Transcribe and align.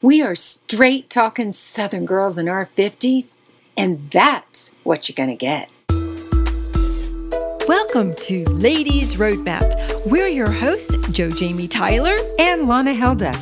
We 0.00 0.22
are 0.22 0.36
straight 0.36 1.10
talking 1.10 1.50
Southern 1.50 2.06
girls 2.06 2.38
in 2.38 2.48
our 2.48 2.68
50s, 2.76 3.36
and 3.76 4.08
that's 4.12 4.70
what 4.84 5.08
you're 5.08 5.16
going 5.16 5.28
to 5.28 5.34
get. 5.34 5.68
Welcome 7.66 8.14
to 8.26 8.44
Ladies 8.44 9.16
Roadmap. 9.16 10.06
We're 10.06 10.28
your 10.28 10.52
hosts, 10.52 10.96
Joe 11.08 11.32
Jamie 11.32 11.66
Tyler 11.66 12.14
and 12.38 12.68
Lana 12.68 12.94
Helda. 12.94 13.32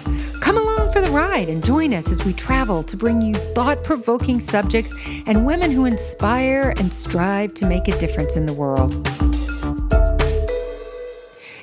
Come 0.40 0.56
along 0.56 0.94
for 0.94 1.02
the 1.02 1.10
ride 1.10 1.50
and 1.50 1.62
join 1.62 1.92
us 1.92 2.10
as 2.10 2.24
we 2.24 2.32
travel 2.32 2.82
to 2.84 2.96
bring 2.96 3.20
you 3.20 3.34
thought 3.34 3.84
provoking 3.84 4.40
subjects 4.40 4.94
and 5.26 5.44
women 5.44 5.70
who 5.70 5.84
inspire 5.84 6.72
and 6.78 6.90
strive 6.90 7.52
to 7.52 7.66
make 7.66 7.86
a 7.86 7.98
difference 7.98 8.34
in 8.34 8.46
the 8.46 8.54
world. 8.54 8.94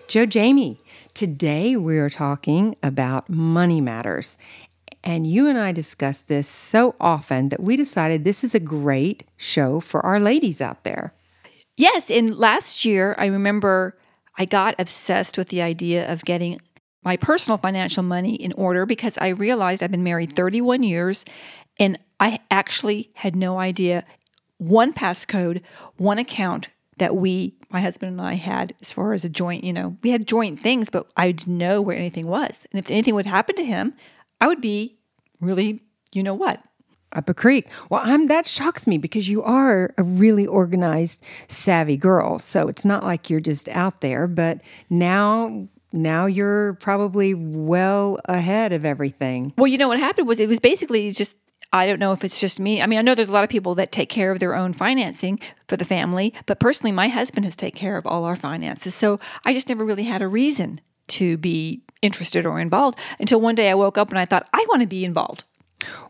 Joe 0.08 0.28
Jamie, 0.28 0.80
today 1.16 1.76
we 1.78 1.98
are 1.98 2.12
talking 2.12 2.76
about 2.84 3.28
money 3.28 3.82
matters. 3.82 4.38
And 5.04 5.28
you 5.28 5.48
and 5.48 5.58
I 5.58 5.72
discuss 5.72 6.22
this 6.22 6.48
so 6.48 6.96
often 7.00 7.50
that 7.50 7.62
we 7.62 7.76
decided 7.76 8.24
this 8.24 8.44
is 8.44 8.56
a 8.56 8.60
great 8.60 9.24
show 9.36 9.80
for 9.80 10.06
our 10.06 10.20
ladies 10.20 10.62
out 10.62 10.84
there. 10.84 11.14
Yes. 11.76 12.10
And 12.10 12.36
last 12.36 12.86
year, 12.86 13.16
I 13.18 13.26
remember 13.26 13.98
I 14.38 14.46
got 14.46 14.76
obsessed 14.80 15.38
with 15.38 15.50
the 15.50 15.62
idea 15.62 16.12
of 16.12 16.24
getting 16.24 16.60
my 17.04 17.18
personal 17.18 17.58
financial 17.58 18.04
money 18.04 18.36
in 18.36 18.54
order 18.54 18.86
because 18.86 19.18
I 19.18 19.30
realized 19.30 19.84
I've 19.84 19.92
been 19.92 20.04
married 20.04 20.36
31 20.36 20.84
years 20.84 21.26
and 21.80 22.00
I 22.20 22.40
actually 22.50 23.12
had 23.16 23.36
no 23.36 23.60
idea 23.60 24.06
one 24.58 24.94
passcode, 24.94 25.62
one 25.98 26.18
account 26.18 26.70
that 26.98 27.16
we, 27.16 27.56
my 27.70 27.82
husband 27.82 28.12
and 28.12 28.22
I, 28.22 28.36
had 28.36 28.74
as 28.82 28.94
far 28.94 29.14
as 29.14 29.26
a 29.26 29.30
joint, 29.30 29.64
you 29.64 29.74
know, 29.74 29.98
we 30.04 30.12
had 30.12 30.28
joint 30.28 30.62
things, 30.62 30.90
but 30.90 31.08
I 31.18 31.32
didn't 31.32 31.58
know 31.58 31.82
where 31.82 31.98
anything 31.98 32.28
was. 32.28 32.66
And 32.72 32.80
if 32.80 32.90
anything 32.90 33.16
would 33.16 33.26
happen 33.26 33.56
to 33.56 33.66
him, 33.66 33.94
I 34.44 34.48
would 34.48 34.60
be 34.60 34.98
really, 35.40 35.80
you 36.12 36.22
know 36.22 36.34
what? 36.34 36.62
Up 37.14 37.30
a 37.30 37.34
creek. 37.34 37.70
Well, 37.90 38.02
I'm 38.04 38.28
that 38.28 38.46
shocks 38.46 38.86
me 38.86 38.98
because 38.98 39.30
you 39.30 39.42
are 39.42 39.94
a 39.98 40.04
really 40.04 40.46
organized, 40.46 41.24
savvy 41.48 41.96
girl. 41.96 42.40
So 42.40 42.68
it's 42.68 42.84
not 42.84 43.06
like 43.06 43.30
you're 43.30 43.40
just 43.40 43.70
out 43.70 44.02
there, 44.02 44.28
but 44.28 44.60
now 44.90 45.70
now 45.94 46.26
you're 46.26 46.74
probably 46.82 47.34
well 47.34 48.20
ahead 48.26 48.74
of 48.74 48.84
everything. 48.84 49.54
Well, 49.58 49.68
you 49.68 49.78
know 49.78 49.88
what 49.88 50.00
happened 50.00 50.28
was 50.28 50.42
it 50.42 50.50
was 50.50 50.60
basically 50.60 51.10
just 51.12 51.38
I 51.72 51.88
don't 51.88 52.00
know 52.00 52.12
if 52.12 52.26
it's 52.26 52.42
just 52.42 52.60
me. 52.60 52.82
I 52.82 52.86
mean, 52.86 53.00
I 53.00 53.02
know 53.02 53.16
there's 53.16 53.30
a 53.30 53.32
lot 53.32 53.46
of 53.46 53.50
people 53.50 53.76
that 53.76 53.94
take 53.94 54.10
care 54.10 54.30
of 54.30 54.40
their 54.42 54.56
own 54.56 54.74
financing 54.74 55.40
for 55.70 55.78
the 55.78 55.86
family, 55.86 56.34
but 56.48 56.60
personally, 56.60 56.92
my 56.92 57.08
husband 57.08 57.46
has 57.46 57.56
taken 57.56 57.80
care 57.80 57.96
of 57.96 58.06
all 58.06 58.26
our 58.26 58.36
finances. 58.36 58.94
So 58.94 59.22
I 59.46 59.54
just 59.54 59.70
never 59.70 59.86
really 59.86 60.04
had 60.04 60.22
a 60.22 60.28
reason 60.28 60.82
to 61.08 61.38
be 61.38 61.84
interested 62.04 62.46
or 62.46 62.60
involved 62.60 63.00
until 63.20 63.42
one 63.42 63.56
day 63.56 63.72
I 63.72 63.74
woke 63.74 63.98
up 63.98 64.10
and 64.10 64.20
I 64.20 64.26
thought, 64.26 64.48
I 64.54 64.66
want 64.70 64.82
to 64.82 64.88
be 64.88 65.06
involved. 65.06 65.44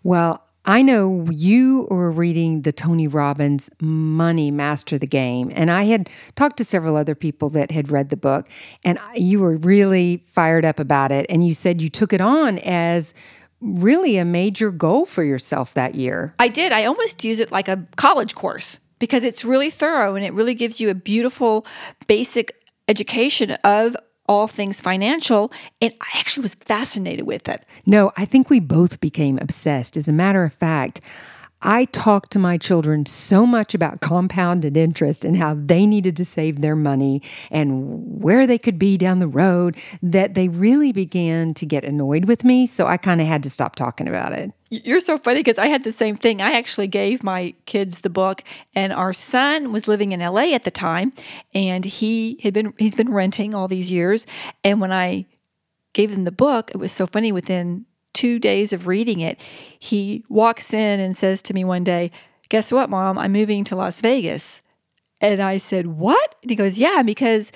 Well, 0.04 0.44
I 0.66 0.82
know 0.82 1.28
you 1.30 1.88
were 1.92 2.12
reading 2.12 2.62
the 2.62 2.72
Tony 2.72 3.08
Robbins 3.08 3.70
Money 3.82 4.50
Master 4.50 4.98
the 4.98 5.08
Game, 5.08 5.52
and 5.54 5.70
I 5.70 5.84
had 5.84 6.10
talked 6.36 6.56
to 6.58 6.64
several 6.64 6.96
other 6.96 7.16
people 7.16 7.50
that 7.50 7.70
had 7.70 7.92
read 7.92 8.10
the 8.10 8.18
book, 8.18 8.48
and 8.86 8.98
you 9.16 9.42
were 9.42 9.58
really 9.58 10.24
fired 10.28 10.64
up 10.64 10.80
about 10.80 11.12
it. 11.12 11.26
And 11.28 11.46
you 11.46 11.54
said 11.54 11.82
you 11.82 11.90
took 11.90 12.14
it 12.14 12.22
on 12.22 12.60
as 12.60 13.14
really 13.60 14.18
a 14.18 14.26
major 14.26 14.72
goal 14.72 15.06
for 15.06 15.24
yourself 15.24 15.74
that 15.74 15.96
year. 15.96 16.34
I 16.40 16.48
did. 16.48 16.72
I 16.72 16.86
almost 16.86 17.26
use 17.26 17.40
it 17.42 17.52
like 17.52 17.68
a 17.68 17.86
college 17.98 18.36
course 18.36 18.80
because 19.00 19.26
it's 19.26 19.44
really 19.44 19.70
thorough 19.70 20.16
and 20.16 20.24
it 20.24 20.34
really 20.34 20.54
gives 20.54 20.80
you 20.80 20.90
a 20.90 20.94
beautiful 20.94 21.66
basic 22.08 22.56
education 22.88 23.52
of 23.64 23.98
all 24.28 24.48
things 24.48 24.82
financial. 24.82 25.52
And 25.82 25.94
I 26.02 26.20
actually 26.20 26.44
was 26.44 26.56
fascinated 26.56 27.26
with 27.26 27.48
it. 27.50 27.66
No, 27.86 28.12
I 28.18 28.26
think 28.26 28.50
we 28.50 28.60
both 28.60 29.00
became 29.00 29.38
obsessed. 29.42 29.98
As 29.98 30.08
a 30.08 30.14
matter 30.14 30.44
of 30.44 30.54
fact, 30.54 31.02
I 31.66 31.86
talked 31.86 32.32
to 32.32 32.40
my 32.40 32.58
children 32.58 33.06
so 33.06 33.46
much 33.46 33.74
about 33.74 34.02
compounded 34.02 34.76
interest 34.76 35.24
and 35.24 35.38
how 35.38 35.54
they 35.54 35.86
needed 35.86 36.18
to 36.18 36.26
save 36.26 36.60
their 36.60 36.76
money 36.76 37.22
and 37.52 38.22
where 38.22 38.46
they 38.46 38.58
could 38.58 38.78
be 38.78 38.98
down 38.98 39.20
the 39.20 39.28
road 39.28 39.78
that 40.02 40.34
they 40.34 40.50
really 40.50 40.92
began 40.92 41.54
to 41.54 41.66
get 41.66 41.86
annoyed 41.86 42.26
with 42.26 42.44
me. 42.44 42.68
So 42.68 42.86
I 42.86 42.98
kind 42.98 43.22
of 43.22 43.28
had 43.28 43.44
to 43.44 43.50
stop 43.50 43.76
talking 43.76 44.10
about 44.10 44.34
it. 44.34 44.52
You're 44.74 45.00
so 45.00 45.20
funny 45.20 45.42
because 45.42 45.60
I 45.60 45.68
had 45.68 45.84
the 45.84 45.92
same 45.92 46.16
thing. 46.16 46.42
I 46.42 46.54
actually 46.54 46.88
gave 46.88 47.24
my 47.24 47.54
kids 47.68 48.00
the 48.00 48.10
book, 48.10 48.44
and 48.74 48.92
our 48.92 49.14
son 49.14 49.72
was 49.72 49.88
living 49.88 50.14
in 50.14 50.20
LA 50.20 50.54
at 50.54 50.64
the 50.64 50.72
time, 50.72 51.14
and 51.54 51.86
he 51.86 52.40
had 52.42 52.56
been 52.56 52.74
he's 52.80 52.96
been 52.96 53.14
renting 53.14 53.54
all 53.54 53.68
these 53.68 53.92
years. 53.92 54.26
And 54.64 54.82
when 54.82 54.92
I 54.92 55.28
gave 55.94 56.12
him 56.12 56.24
the 56.24 56.32
book, 56.32 56.72
it 56.72 56.78
was 56.78 56.92
so 56.92 57.06
funny. 57.06 57.32
Within 57.32 57.86
two 58.14 58.40
days 58.40 58.74
of 58.74 58.88
reading 58.88 59.20
it, 59.20 59.40
he 59.78 60.24
walks 60.28 60.74
in 60.74 61.00
and 61.00 61.16
says 61.16 61.44
to 61.44 61.54
me 61.54 61.64
one 61.64 61.84
day, 61.84 62.10
Guess 62.50 62.72
what, 62.72 62.90
mom? 62.90 63.20
I'm 63.20 63.32
moving 63.32 63.64
to 63.66 63.76
Las 63.76 64.02
Vegas. 64.02 64.64
And 65.22 65.40
I 65.40 65.60
said, 65.60 65.86
What? 65.86 66.36
And 66.42 66.50
he 66.50 66.56
goes, 66.56 66.80
Yeah, 66.80 67.04
because 67.04 67.52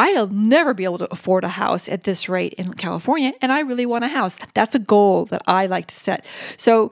I'll 0.00 0.28
never 0.28 0.72
be 0.72 0.84
able 0.84 0.96
to 0.96 1.12
afford 1.12 1.44
a 1.44 1.48
house 1.48 1.86
at 1.86 2.04
this 2.04 2.26
rate 2.26 2.54
in 2.54 2.72
California, 2.72 3.34
and 3.42 3.52
I 3.52 3.60
really 3.60 3.84
want 3.84 4.02
a 4.02 4.08
house. 4.08 4.38
That's 4.54 4.74
a 4.74 4.78
goal 4.78 5.26
that 5.26 5.42
I 5.46 5.66
like 5.66 5.88
to 5.88 5.94
set. 5.94 6.24
So 6.56 6.90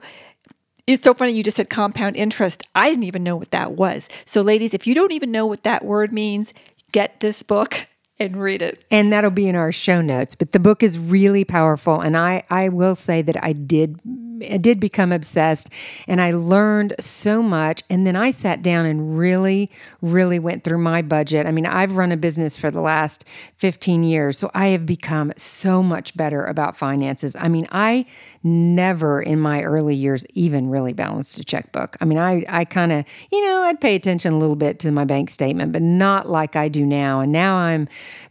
it's 0.85 1.03
so 1.03 1.15
funny 1.15 1.31
you 1.31 1.41
just 1.41 1.57
said 1.57 1.71
compound 1.71 2.15
interest. 2.15 2.61
I 2.75 2.87
didn't 2.89 3.05
even 3.05 3.23
know 3.23 3.35
what 3.35 3.49
that 3.49 3.71
was. 3.71 4.09
So, 4.25 4.41
ladies, 4.41 4.75
if 4.75 4.85
you 4.85 4.93
don't 4.93 5.11
even 5.11 5.31
know 5.31 5.47
what 5.47 5.63
that 5.63 5.83
word 5.83 6.11
means, 6.11 6.53
get 6.91 7.19
this 7.19 7.41
book 7.41 7.87
and 8.19 8.37
read 8.37 8.61
it. 8.61 8.85
And 8.91 9.11
that'll 9.11 9.31
be 9.31 9.47
in 9.47 9.55
our 9.55 9.71
show 9.71 10.01
notes. 10.01 10.35
But 10.35 10.51
the 10.51 10.59
book 10.59 10.83
is 10.83 10.99
really 10.99 11.43
powerful. 11.43 12.01
And 12.01 12.15
I, 12.15 12.43
I 12.51 12.69
will 12.69 12.93
say 12.93 13.23
that 13.23 13.43
I 13.43 13.53
did 13.53 13.99
did 14.39 14.79
become 14.79 15.11
obsessed 15.11 15.69
and 16.07 16.21
I 16.21 16.31
learned 16.31 16.95
so 16.99 17.41
much. 17.41 17.83
And 17.89 18.05
then 18.05 18.15
I 18.15 18.31
sat 18.31 18.61
down 18.61 18.85
and 18.85 19.17
really, 19.17 19.69
really 20.01 20.39
went 20.39 20.63
through 20.63 20.79
my 20.79 21.01
budget. 21.01 21.45
I 21.45 21.51
mean, 21.51 21.65
I've 21.65 21.95
run 21.95 22.11
a 22.11 22.17
business 22.17 22.57
for 22.57 22.71
the 22.71 22.81
last 22.81 23.25
15 23.57 24.03
years, 24.03 24.37
so 24.37 24.49
I 24.53 24.67
have 24.67 24.85
become 24.85 25.31
so 25.37 25.83
much 25.83 26.15
better 26.15 26.45
about 26.45 26.77
finances. 26.77 27.35
I 27.37 27.47
mean, 27.47 27.67
I 27.71 28.05
never 28.43 29.21
in 29.21 29.39
my 29.39 29.63
early 29.63 29.95
years 29.95 30.25
even 30.33 30.69
really 30.69 30.93
balanced 30.93 31.39
a 31.39 31.43
checkbook. 31.43 31.97
I 31.99 32.05
mean, 32.05 32.17
I, 32.17 32.45
I 32.47 32.65
kind 32.65 32.91
of, 32.91 33.05
you 33.31 33.41
know, 33.45 33.61
I'd 33.63 33.81
pay 33.81 33.95
attention 33.95 34.33
a 34.33 34.37
little 34.37 34.55
bit 34.55 34.79
to 34.79 34.91
my 34.91 35.05
bank 35.05 35.29
statement, 35.29 35.71
but 35.71 35.81
not 35.81 36.29
like 36.29 36.55
I 36.55 36.69
do 36.69 36.85
now. 36.85 37.19
And 37.19 37.31
now 37.31 37.55
I'm 37.55 37.87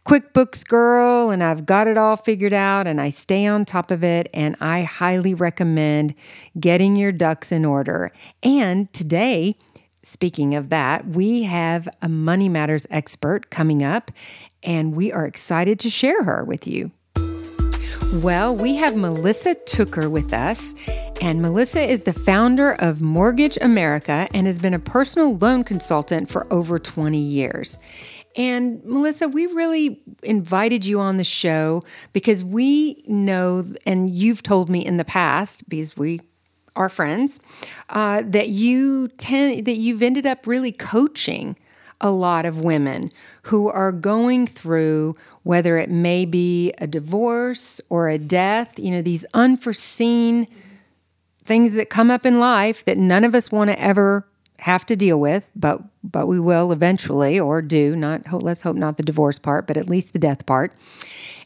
QuickBooks 0.06 0.66
girl 0.66 1.30
and 1.30 1.42
I've 1.42 1.66
got 1.66 1.86
it 1.86 1.98
all 1.98 2.16
figured 2.16 2.52
out 2.52 2.86
and 2.86 3.00
I 3.00 3.10
stay 3.10 3.46
on 3.46 3.64
top 3.64 3.90
of 3.90 4.02
it. 4.02 4.28
And 4.32 4.56
I 4.60 4.82
highly 4.82 5.34
recommend 5.34 5.97
getting 6.58 6.96
your 6.96 7.12
ducks 7.12 7.52
in 7.52 7.64
order. 7.64 8.12
And 8.42 8.92
today, 8.92 9.56
Speaking 10.04 10.54
of 10.54 10.70
that, 10.70 11.06
we 11.08 11.42
have 11.42 11.88
a 12.00 12.08
Money 12.08 12.48
Matters 12.48 12.86
expert 12.88 13.50
coming 13.50 13.82
up, 13.82 14.10
and 14.62 14.94
we 14.94 15.12
are 15.12 15.26
excited 15.26 15.78
to 15.80 15.90
share 15.90 16.22
her 16.22 16.44
with 16.44 16.66
you. 16.66 16.92
Well, 18.14 18.56
we 18.56 18.74
have 18.76 18.96
Melissa 18.96 19.54
Tooker 19.54 20.08
with 20.08 20.32
us, 20.32 20.74
and 21.20 21.42
Melissa 21.42 21.82
is 21.82 22.02
the 22.02 22.14
founder 22.14 22.72
of 22.78 23.02
Mortgage 23.02 23.58
America 23.60 24.26
and 24.32 24.46
has 24.46 24.58
been 24.58 24.72
a 24.72 24.78
personal 24.78 25.36
loan 25.36 25.62
consultant 25.62 26.30
for 26.30 26.50
over 26.50 26.78
20 26.78 27.18
years. 27.18 27.78
And 28.38 28.82
Melissa, 28.84 29.28
we 29.28 29.46
really 29.46 30.00
invited 30.22 30.84
you 30.84 31.00
on 31.00 31.16
the 31.16 31.24
show 31.24 31.82
because 32.12 32.44
we 32.44 33.02
know, 33.08 33.66
and 33.84 34.08
you've 34.08 34.44
told 34.44 34.70
me 34.70 34.86
in 34.86 34.96
the 34.96 35.04
past, 35.04 35.68
because 35.68 35.96
we 35.96 36.20
are 36.76 36.88
friends, 36.88 37.40
uh, 37.88 38.22
that 38.24 38.50
you 38.50 39.08
tend 39.18 39.66
that 39.66 39.76
you've 39.76 40.02
ended 40.02 40.24
up 40.24 40.46
really 40.46 40.70
coaching 40.70 41.56
a 42.00 42.12
lot 42.12 42.46
of 42.46 42.58
women 42.58 43.10
who 43.42 43.68
are 43.68 43.90
going 43.90 44.46
through 44.46 45.16
whether 45.42 45.76
it 45.76 45.90
may 45.90 46.24
be 46.24 46.72
a 46.78 46.86
divorce 46.86 47.80
or 47.88 48.08
a 48.08 48.18
death, 48.18 48.78
you 48.78 48.92
know, 48.92 49.02
these 49.02 49.24
unforeseen 49.34 50.46
things 51.44 51.72
that 51.72 51.90
come 51.90 52.08
up 52.08 52.24
in 52.24 52.38
life 52.38 52.84
that 52.84 52.96
none 52.98 53.24
of 53.24 53.34
us 53.34 53.50
want 53.50 53.68
to 53.68 53.82
ever 53.82 54.28
have 54.58 54.84
to 54.86 54.96
deal 54.96 55.20
with, 55.20 55.48
but 55.54 55.80
but 56.02 56.26
we 56.26 56.40
will 56.40 56.72
eventually 56.72 57.38
or 57.38 57.62
do, 57.62 57.94
not 57.94 58.42
let's 58.42 58.62
hope 58.62 58.76
not 58.76 58.96
the 58.96 59.02
divorce 59.02 59.38
part, 59.38 59.66
but 59.66 59.76
at 59.76 59.88
least 59.88 60.12
the 60.12 60.18
death 60.18 60.46
part. 60.46 60.72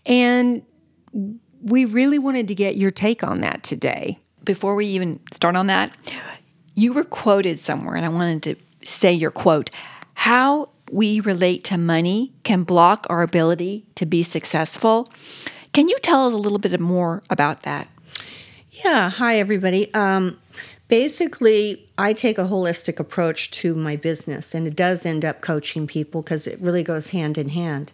And 0.06 0.62
we 1.62 1.84
really 1.84 2.18
wanted 2.18 2.48
to 2.48 2.54
get 2.54 2.76
your 2.76 2.90
take 2.90 3.22
on 3.22 3.40
that 3.40 3.62
today. 3.62 4.18
Before 4.44 4.74
we 4.74 4.86
even 4.86 5.20
start 5.32 5.56
on 5.56 5.68
that, 5.68 5.92
you 6.74 6.92
were 6.92 7.04
quoted 7.04 7.60
somewhere 7.60 7.94
and 7.94 8.04
I 8.04 8.08
wanted 8.08 8.42
to 8.44 8.56
say 8.86 9.12
your 9.12 9.30
quote. 9.30 9.70
How 10.14 10.70
we 10.90 11.20
relate 11.20 11.64
to 11.64 11.78
money 11.78 12.32
can 12.44 12.64
block 12.64 13.06
our 13.08 13.22
ability 13.22 13.86
to 13.94 14.06
be 14.06 14.22
successful. 14.22 15.12
Can 15.72 15.88
you 15.88 15.96
tell 16.02 16.26
us 16.26 16.34
a 16.34 16.36
little 16.36 16.58
bit 16.58 16.78
more 16.80 17.22
about 17.30 17.62
that? 17.62 17.88
Yeah. 18.84 19.10
Hi, 19.10 19.38
everybody. 19.38 19.92
Um, 19.94 20.38
basically, 20.92 21.88
I 21.96 22.12
take 22.12 22.36
a 22.36 22.42
holistic 22.42 23.00
approach 23.00 23.50
to 23.52 23.74
my 23.74 23.96
business, 23.96 24.52
and 24.52 24.66
it 24.66 24.76
does 24.76 25.06
end 25.06 25.24
up 25.24 25.40
coaching 25.40 25.86
people 25.86 26.20
because 26.20 26.46
it 26.46 26.60
really 26.60 26.82
goes 26.82 27.08
hand 27.08 27.38
in 27.38 27.48
hand. 27.48 27.92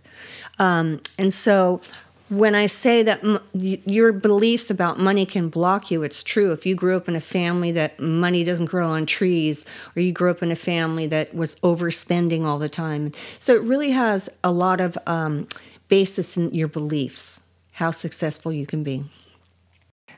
Um, 0.58 1.00
and 1.16 1.32
so, 1.32 1.80
when 2.28 2.56
I 2.56 2.66
say 2.66 3.04
that 3.04 3.22
m- 3.22 3.38
your 3.52 4.10
beliefs 4.10 4.68
about 4.68 4.98
money 4.98 5.24
can 5.24 5.48
block 5.48 5.92
you, 5.92 6.02
it's 6.02 6.24
true. 6.24 6.50
If 6.50 6.66
you 6.66 6.74
grew 6.74 6.96
up 6.96 7.08
in 7.08 7.14
a 7.14 7.20
family 7.20 7.70
that 7.70 8.00
money 8.00 8.42
doesn't 8.42 8.66
grow 8.66 8.88
on 8.88 9.06
trees, 9.06 9.64
or 9.94 10.02
you 10.02 10.10
grew 10.10 10.32
up 10.32 10.42
in 10.42 10.50
a 10.50 10.56
family 10.56 11.06
that 11.06 11.32
was 11.32 11.54
overspending 11.62 12.44
all 12.44 12.58
the 12.58 12.68
time. 12.68 13.12
So 13.38 13.54
it 13.54 13.62
really 13.62 13.92
has 13.92 14.28
a 14.42 14.50
lot 14.50 14.80
of 14.80 14.98
um, 15.06 15.46
basis 15.86 16.36
in 16.36 16.52
your 16.52 16.66
beliefs, 16.66 17.44
how 17.74 17.92
successful 17.92 18.52
you 18.52 18.66
can 18.66 18.82
be. 18.82 19.04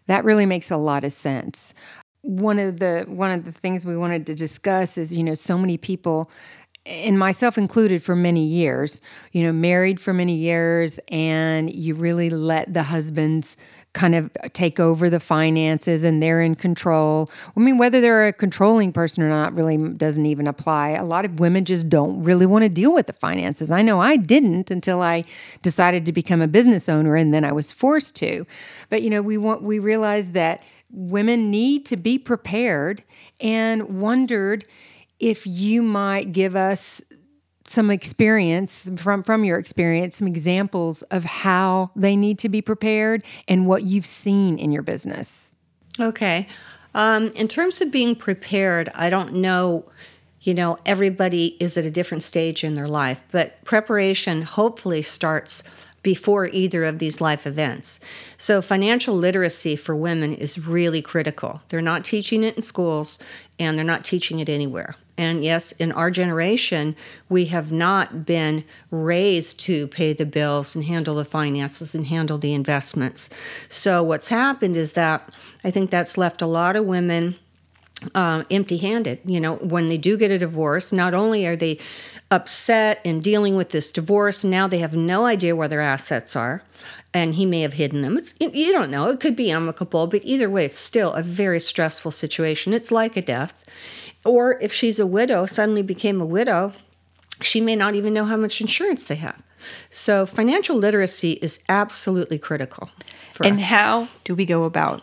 That 0.06 0.24
really 0.24 0.46
makes 0.46 0.70
a 0.70 0.78
lot 0.78 1.04
of 1.04 1.12
sense. 1.12 1.74
One 2.22 2.58
of 2.58 2.78
the 2.78 3.04
one 3.08 3.30
of 3.30 3.44
the 3.44 3.52
things 3.52 3.86
we 3.86 3.96
wanted 3.96 4.26
to 4.26 4.34
discuss 4.34 4.98
is, 4.98 5.16
you 5.16 5.24
know, 5.24 5.34
so 5.34 5.56
many 5.56 5.76
people 5.76 6.30
and 6.86 7.18
myself 7.18 7.58
included 7.58 8.02
for 8.02 8.16
many 8.16 8.44
years, 8.44 9.00
you 9.32 9.42
know, 9.42 9.52
married 9.52 10.00
for 10.00 10.14
many 10.14 10.34
years, 10.34 10.98
and 11.10 11.72
you 11.72 11.94
really 11.94 12.30
let 12.30 12.72
the 12.72 12.82
husbands 12.82 13.56
kind 13.92 14.14
of 14.14 14.30
take 14.52 14.78
over 14.78 15.10
the 15.10 15.18
finances 15.18 16.04
and 16.04 16.22
they're 16.22 16.40
in 16.40 16.54
control. 16.54 17.28
I 17.56 17.60
mean, 17.60 17.76
whether 17.76 18.00
they're 18.00 18.28
a 18.28 18.32
controlling 18.32 18.92
person 18.92 19.24
or 19.24 19.28
not 19.28 19.52
really 19.52 19.76
doesn't 19.76 20.26
even 20.26 20.46
apply. 20.46 20.90
A 20.90 21.04
lot 21.04 21.24
of 21.24 21.40
women 21.40 21.64
just 21.64 21.88
don't 21.88 22.22
really 22.22 22.46
want 22.46 22.62
to 22.62 22.68
deal 22.68 22.94
with 22.94 23.08
the 23.08 23.12
finances. 23.12 23.70
I 23.72 23.82
know 23.82 24.00
I 24.00 24.16
didn't 24.16 24.70
until 24.70 25.02
I 25.02 25.24
decided 25.62 26.06
to 26.06 26.12
become 26.12 26.40
a 26.40 26.46
business 26.46 26.88
owner 26.88 27.16
and 27.16 27.34
then 27.34 27.44
I 27.44 27.50
was 27.50 27.72
forced 27.72 28.14
to. 28.16 28.46
But 28.90 29.02
you 29.02 29.10
know, 29.10 29.22
we 29.22 29.36
want 29.36 29.62
we 29.62 29.80
realized 29.80 30.34
that 30.34 30.62
women 30.92 31.50
need 31.50 31.86
to 31.86 31.96
be 31.96 32.18
prepared 32.18 33.02
and 33.40 34.00
wondered 34.00 34.66
if 35.18 35.46
you 35.46 35.82
might 35.82 36.32
give 36.32 36.56
us 36.56 37.02
some 37.66 37.90
experience 37.90 38.90
from 38.96 39.22
from 39.22 39.44
your 39.44 39.58
experience 39.58 40.16
some 40.16 40.26
examples 40.26 41.02
of 41.02 41.24
how 41.24 41.90
they 41.94 42.16
need 42.16 42.38
to 42.38 42.48
be 42.48 42.60
prepared 42.60 43.22
and 43.46 43.66
what 43.66 43.84
you've 43.84 44.06
seen 44.06 44.58
in 44.58 44.72
your 44.72 44.82
business. 44.82 45.54
Okay. 45.98 46.48
Um, 46.94 47.28
in 47.36 47.46
terms 47.46 47.80
of 47.80 47.92
being 47.92 48.16
prepared 48.16 48.90
i 48.96 49.08
don't 49.08 49.32
know 49.32 49.84
you 50.40 50.54
know 50.54 50.76
everybody 50.84 51.56
is 51.60 51.76
at 51.76 51.84
a 51.84 51.90
different 51.90 52.24
stage 52.24 52.64
in 52.64 52.74
their 52.74 52.88
life 52.88 53.20
but 53.30 53.62
preparation 53.64 54.42
hopefully 54.42 55.02
starts 55.02 55.62
before 56.02 56.46
either 56.46 56.84
of 56.84 56.98
these 56.98 57.20
life 57.20 57.46
events. 57.46 58.00
So, 58.36 58.62
financial 58.62 59.16
literacy 59.16 59.76
for 59.76 59.94
women 59.94 60.34
is 60.34 60.66
really 60.66 61.02
critical. 61.02 61.62
They're 61.68 61.82
not 61.82 62.04
teaching 62.04 62.42
it 62.42 62.56
in 62.56 62.62
schools 62.62 63.18
and 63.58 63.76
they're 63.76 63.84
not 63.84 64.04
teaching 64.04 64.38
it 64.38 64.48
anywhere. 64.48 64.96
And 65.18 65.44
yes, 65.44 65.72
in 65.72 65.92
our 65.92 66.10
generation, 66.10 66.96
we 67.28 67.46
have 67.46 67.70
not 67.70 68.24
been 68.24 68.64
raised 68.90 69.60
to 69.60 69.86
pay 69.88 70.14
the 70.14 70.24
bills 70.24 70.74
and 70.74 70.84
handle 70.84 71.16
the 71.16 71.26
finances 71.26 71.94
and 71.94 72.06
handle 72.06 72.38
the 72.38 72.54
investments. 72.54 73.28
So, 73.68 74.02
what's 74.02 74.28
happened 74.28 74.78
is 74.78 74.94
that 74.94 75.34
I 75.62 75.70
think 75.70 75.90
that's 75.90 76.16
left 76.16 76.40
a 76.40 76.46
lot 76.46 76.74
of 76.74 76.86
women 76.86 77.36
uh, 78.14 78.44
empty 78.50 78.78
handed. 78.78 79.20
You 79.24 79.40
know, 79.40 79.56
when 79.56 79.88
they 79.88 79.98
do 79.98 80.16
get 80.16 80.30
a 80.30 80.38
divorce, 80.38 80.92
not 80.92 81.14
only 81.14 81.46
are 81.46 81.56
they 81.56 81.78
upset 82.30 83.00
and 83.04 83.22
dealing 83.22 83.56
with 83.56 83.70
this 83.70 83.90
divorce, 83.90 84.44
now 84.44 84.66
they 84.66 84.78
have 84.78 84.94
no 84.94 85.26
idea 85.26 85.56
where 85.56 85.68
their 85.68 85.80
assets 85.80 86.36
are. 86.36 86.62
And 87.12 87.34
he 87.34 87.44
may 87.44 87.62
have 87.62 87.72
hidden 87.72 88.02
them. 88.02 88.16
It's, 88.16 88.34
you 88.38 88.72
don't 88.72 88.90
know. 88.90 89.08
It 89.08 89.18
could 89.18 89.34
be 89.34 89.50
amicable, 89.50 90.06
but 90.06 90.20
either 90.24 90.48
way, 90.48 90.64
it's 90.64 90.78
still 90.78 91.12
a 91.12 91.24
very 91.24 91.58
stressful 91.58 92.12
situation. 92.12 92.72
It's 92.72 92.92
like 92.92 93.16
a 93.16 93.22
death. 93.22 93.52
Or 94.24 94.60
if 94.60 94.72
she's 94.72 95.00
a 95.00 95.06
widow, 95.06 95.46
suddenly 95.46 95.82
became 95.82 96.20
a 96.20 96.26
widow, 96.26 96.72
she 97.40 97.60
may 97.60 97.74
not 97.74 97.96
even 97.96 98.14
know 98.14 98.26
how 98.26 98.36
much 98.36 98.60
insurance 98.60 99.08
they 99.08 99.16
have. 99.16 99.42
So 99.90 100.24
financial 100.24 100.76
literacy 100.76 101.32
is 101.42 101.58
absolutely 101.68 102.38
critical. 102.38 102.90
and 103.42 103.56
us. 103.56 103.62
how 103.62 104.08
do 104.24 104.34
we 104.34 104.46
go 104.46 104.64
about 104.64 105.02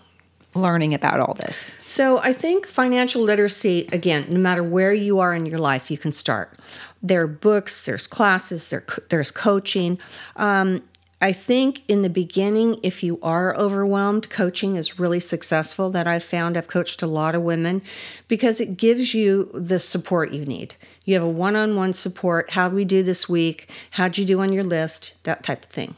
learning 0.58 0.94
about 0.94 1.20
all 1.20 1.34
this? 1.36 1.58
So 1.86 2.20
I 2.20 2.34
think 2.34 2.68
financial 2.68 3.22
literacy, 3.22 3.88
again, 3.92 4.26
no 4.30 4.40
matter 4.40 4.64
where 4.64 4.94
you 4.94 5.20
are 5.20 5.34
in 5.34 5.46
your 5.46 5.60
life, 5.60 5.90
you 5.90 5.98
can 5.98 6.12
start. 6.12 6.58
There 7.02 7.22
are 7.22 7.28
books, 7.28 7.86
there's 7.86 8.08
classes, 8.08 8.70
there, 8.70 8.86
there's 9.10 9.32
coaching. 9.32 10.00
Um, 10.36 10.84
I 11.20 11.32
think 11.32 11.82
in 11.88 12.04
the 12.04 12.10
beginning, 12.10 12.80
if 12.84 13.02
you 13.02 13.20
are 13.24 13.56
overwhelmed, 13.56 14.30
coaching 14.30 14.76
is 14.76 15.00
really 15.00 15.20
successful. 15.20 15.90
That 15.90 16.06
I've 16.06 16.24
found. 16.24 16.56
I've 16.56 16.68
coached 16.68 17.02
a 17.02 17.08
lot 17.08 17.34
of 17.34 17.42
women 17.42 17.82
because 18.28 18.60
it 18.60 18.78
gives 18.78 19.16
you 19.16 19.50
the 19.54 19.80
support 19.80 20.32
you 20.32 20.46
need. 20.46 20.76
You 21.06 21.16
have 21.16 21.24
a 21.24 21.30
one 21.30 21.56
on 21.56 21.76
one 21.76 21.94
support. 21.94 22.52
How 22.52 22.70
do 22.70 22.76
we 22.76 22.86
do 22.86 23.02
this 23.02 23.28
week? 23.28 23.68
How'd 23.92 24.20
you 24.20 24.26
do 24.26 24.42
on 24.42 24.54
your 24.54 24.64
list? 24.64 25.16
That 25.24 25.42
type 25.42 25.64
of 25.64 25.72
thing. 25.72 25.96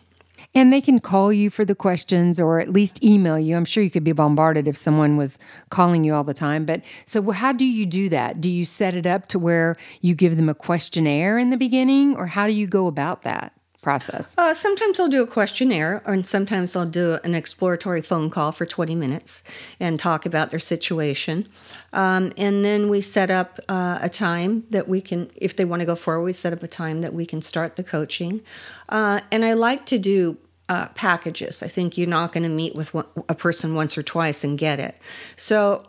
And 0.56 0.74
they 0.74 0.82
can 0.82 1.00
call 1.00 1.32
you 1.32 1.50
for 1.50 1.64
the 1.64 1.76
questions 1.76 2.40
or 2.40 2.60
at 2.60 2.70
least 2.70 3.04
email 3.04 3.38
you. 3.38 3.56
I'm 3.56 3.66
sure 3.66 3.84
you 3.84 3.92
could 3.92 4.04
be 4.04 4.14
bombarded 4.14 4.68
if 4.68 4.76
someone 4.76 5.16
was 5.16 5.38
calling 5.70 6.04
you 6.04 6.14
all 6.16 6.24
the 6.24 6.34
time. 6.34 6.66
But 6.66 6.82
so, 7.06 7.30
how 7.32 7.52
do 7.52 7.66
you 7.66 7.86
do 7.86 8.10
that? 8.10 8.42
Do 8.42 8.50
you 8.50 8.66
set 8.66 8.96
it 8.96 9.06
up 9.06 9.28
to 9.28 9.40
where 9.40 9.78
you 10.02 10.16
give 10.16 10.38
them 10.38 10.50
a 10.50 10.56
questionnaire 10.56 11.38
in 11.38 11.52
the 11.52 11.58
beginning, 11.58 12.16
or 12.16 12.26
how 12.26 12.48
do 12.48 12.54
you 12.54 12.66
go 12.66 12.88
about 12.88 13.22
that? 13.22 13.54
Process? 13.90 14.36
Uh, 14.38 14.54
sometimes 14.54 15.00
I'll 15.00 15.08
do 15.08 15.24
a 15.24 15.28
questionnaire, 15.28 16.04
and 16.06 16.28
sometimes 16.28 16.76
I'll 16.76 16.86
do 16.86 17.18
an 17.24 17.34
exploratory 17.34 18.04
phone 18.04 18.30
call 18.30 18.52
for 18.52 18.68
20 18.68 18.94
minutes 18.94 19.44
and 19.80 20.00
talk 20.00 20.28
about 20.28 20.52
their 20.52 20.60
situation. 20.60 21.48
Um, 21.92 22.32
and 22.38 22.64
then 22.64 22.88
we 22.88 23.02
set 23.02 23.32
up 23.32 23.60
uh, 23.68 23.98
a 24.00 24.08
time 24.08 24.64
that 24.70 24.88
we 24.88 25.02
can, 25.02 25.32
if 25.36 25.56
they 25.56 25.66
want 25.66 25.80
to 25.80 25.88
go 25.88 25.96
forward, 25.96 26.24
we 26.24 26.34
set 26.34 26.54
up 26.54 26.62
a 26.62 26.68
time 26.68 27.02
that 27.02 27.14
we 27.16 27.26
can 27.26 27.42
start 27.42 27.78
the 27.78 27.84
coaching. 27.84 28.44
Uh, 28.90 29.22
and 29.32 29.44
I 29.44 29.54
like 29.54 29.88
to 29.88 29.98
do 29.98 30.38
uh, 30.70 30.90
packages. 30.90 31.64
I 31.64 31.68
think 31.68 31.98
you're 31.98 32.08
not 32.08 32.32
going 32.32 32.44
to 32.44 32.50
meet 32.50 32.76
with 32.76 32.94
one, 32.94 33.08
a 33.28 33.34
person 33.34 33.74
once 33.74 33.98
or 33.98 34.04
twice 34.04 34.44
and 34.44 34.56
get 34.56 34.80
it. 34.80 35.02
So 35.36 35.88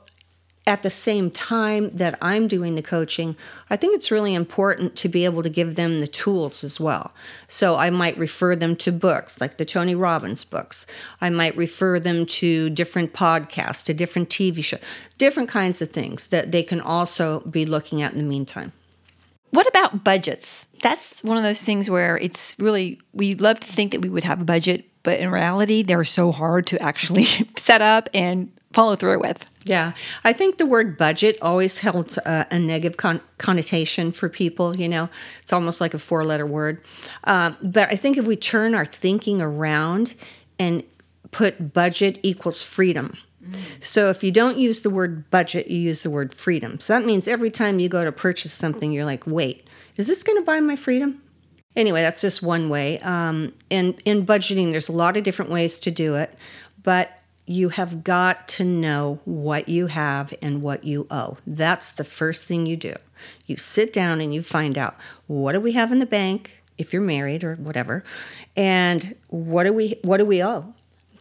at 0.67 0.83
the 0.83 0.91
same 0.91 1.31
time 1.31 1.91
that 1.91 2.19
I'm 2.21 2.47
doing 2.47 2.75
the 2.75 2.83
coaching, 2.83 3.37
I 3.71 3.77
think 3.77 3.97
it's 3.97 4.11
really 4.11 4.35
important 4.35 4.95
to 4.97 5.09
be 5.09 5.25
able 5.25 5.43
to 5.43 5.49
give 5.49 5.75
them 5.75 6.01
the 6.01 6.07
tools 6.07 6.63
as 6.63 6.79
well. 6.79 7.13
So 7.49 7.77
I 7.77 7.91
might 7.91 8.17
refer 8.19 8.55
them 8.55 8.77
to 8.77 8.93
books 8.93 9.41
like 9.41 9.57
the 9.57 9.65
Tony 9.65 9.95
Robbins 9.95 10.45
books. 10.45 10.87
I 11.21 11.31
might 11.31 11.57
refer 11.57 11.99
them 11.99 12.27
to 12.27 12.71
different 12.71 13.15
podcasts, 13.15 13.85
to 13.85 13.95
different 13.95 14.29
TV 14.29 14.63
shows, 14.63 14.81
different 15.17 15.49
kinds 15.49 15.81
of 15.81 15.91
things 15.91 16.27
that 16.29 16.53
they 16.53 16.63
can 16.63 16.81
also 16.81 17.41
be 17.41 17.65
looking 17.65 18.03
at 18.03 18.13
in 18.13 18.19
the 18.19 18.25
meantime. 18.25 18.73
What 19.51 19.67
about 19.67 20.05
budgets? 20.05 20.67
That's 20.83 21.23
one 21.25 21.37
of 21.37 21.43
those 21.43 21.63
things 21.63 21.91
where 21.91 22.17
it's 22.17 22.55
really, 22.59 23.01
we 23.13 23.35
love 23.35 23.61
to 23.61 23.69
think 23.69 23.93
that 23.93 24.01
we 24.01 24.09
would 24.09 24.25
have 24.25 24.41
a 24.41 24.45
budget, 24.45 24.85
but 25.03 25.19
in 25.19 25.31
reality, 25.31 25.83
they're 25.83 26.05
so 26.05 26.31
hard 26.31 26.67
to 26.69 26.81
actually 26.81 27.25
set 27.57 27.83
up 27.83 28.09
and 28.15 28.53
follow 28.73 28.97
through 28.97 29.21
with. 29.21 29.51
Yeah, 29.65 29.93
I 30.25 30.33
think 30.33 30.59
the 30.59 30.67
word 30.67 30.97
budget 30.97 31.39
always 31.43 31.79
held 31.79 32.17
a, 32.19 32.47
a 32.51 32.59
negative 32.59 32.97
con- 32.97 33.21
connotation 33.39 34.13
for 34.13 34.29
people. 34.29 34.77
You 34.77 34.89
know, 34.89 35.09
it's 35.43 35.53
almost 35.53 35.81
like 35.81 35.95
a 35.95 35.99
four 35.99 36.25
letter 36.25 36.47
word. 36.47 36.83
Uh, 37.25 37.53
but 37.63 37.91
I 37.91 37.97
think 37.97 38.17
if 38.17 38.27
we 38.27 38.37
turn 38.37 38.75
our 38.75 38.87
thinking 38.87 39.41
around 39.41 40.15
and 40.59 40.83
put 41.31 41.73
budget 41.73 42.19
equals 42.23 42.63
freedom. 42.63 43.17
Mm. 43.45 43.57
So 43.81 44.11
if 44.11 44.23
you 44.23 44.33
don't 44.33 44.59
use 44.59 44.81
the 44.81 44.91
word 44.91 45.31
budget, 45.31 45.69
you 45.69 45.79
use 45.79 46.03
the 46.03 46.11
word 46.11 46.35
freedom. 46.35 46.81
So 46.81 46.93
that 46.93 47.05
means 47.05 47.29
every 47.29 47.51
time 47.51 47.81
you 47.81 47.89
go 47.89 48.05
to 48.05 48.13
purchase 48.13 48.53
something, 48.53 48.93
you're 48.93 49.05
like, 49.05 49.27
wait, 49.27 49.67
is 49.97 50.07
this 50.07 50.23
going 50.23 50.39
to 50.39 50.45
buy 50.45 50.61
my 50.61 50.77
freedom? 50.77 51.23
Anyway, 51.77 52.03
that's 52.03 52.21
just 52.21 52.43
one 52.43 52.69
way. 52.69 52.99
Um, 53.01 53.53
and 53.71 54.01
in 54.05 54.27
budgeting, 54.27 54.73
there's 54.73 54.89
a 54.89 54.93
lot 54.93 55.17
of 55.17 55.23
different 55.23 55.51
ways 55.51 55.79
to 55.81 55.91
do 55.91 56.17
it. 56.17 56.37
But 56.83 57.20
you 57.51 57.71
have 57.71 58.05
got 58.05 58.47
to 58.47 58.63
know 58.63 59.19
what 59.25 59.69
you 59.69 59.89
have 59.89 60.33
and 60.41 60.63
what 60.63 60.85
you 60.85 61.05
owe. 61.11 61.37
That's 61.45 61.91
the 61.91 62.05
first 62.05 62.47
thing 62.47 62.65
you 62.65 62.77
do. 62.77 62.95
You 63.45 63.57
sit 63.57 63.93
down 63.93 64.21
and 64.21 64.33
you 64.33 64.45
find 64.45 64.79
out 64.79 64.97
what 65.27 65.55
do 65.55 65.61
we 65.61 65.73
have 65.73 65.91
in 65.91 65.99
the 65.99 66.07
bank 66.07 66.63
if 66.79 66.93
you're 66.93 67.03
married 67.03 67.43
or 67.43 67.57
whatever, 67.57 68.05
and 68.57 69.17
what 69.27 69.65
do 69.65 69.73
we 69.73 69.99
what 70.03 70.19
do 70.19 70.25
we 70.25 70.43
owe? 70.45 70.73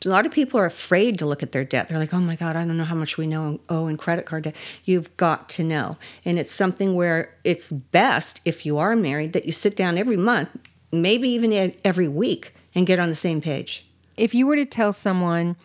A 0.06 0.08
lot 0.08 0.28
of 0.28 0.32
people 0.32 0.60
are 0.60 0.68
afraid 0.68 1.18
to 1.18 1.26
look 1.26 1.42
at 1.42 1.52
their 1.52 1.66
debt. 1.66 1.90
They're 1.90 1.98
like, 1.98 2.14
"Oh 2.14 2.20
my 2.20 2.36
God, 2.36 2.56
I 2.56 2.64
don't 2.64 2.78
know 2.78 2.84
how 2.84 2.96
much 2.96 3.18
we 3.18 3.26
know 3.26 3.60
owe 3.68 3.88
in 3.88 3.98
credit 3.98 4.28
card 4.28 4.44
debt." 4.44 4.56
You've 4.86 5.18
got 5.18 5.50
to 5.50 5.64
know, 5.64 5.98
and 6.24 6.38
it's 6.38 6.52
something 6.52 6.94
where 6.94 7.34
it's 7.44 7.72
best 7.72 8.40
if 8.46 8.68
you 8.68 8.78
are 8.78 8.96
married 8.96 9.34
that 9.34 9.46
you 9.46 9.52
sit 9.52 9.76
down 9.76 9.98
every 9.98 10.16
month, 10.16 10.50
maybe 10.92 11.28
even 11.30 11.74
every 11.84 12.08
week, 12.08 12.54
and 12.76 12.86
get 12.86 13.00
on 13.00 13.10
the 13.10 13.16
same 13.16 13.42
page. 13.42 13.84
If 14.16 14.36
you 14.36 14.46
were 14.46 14.58
to 14.58 14.66
tell 14.66 14.94
someone 14.94 15.56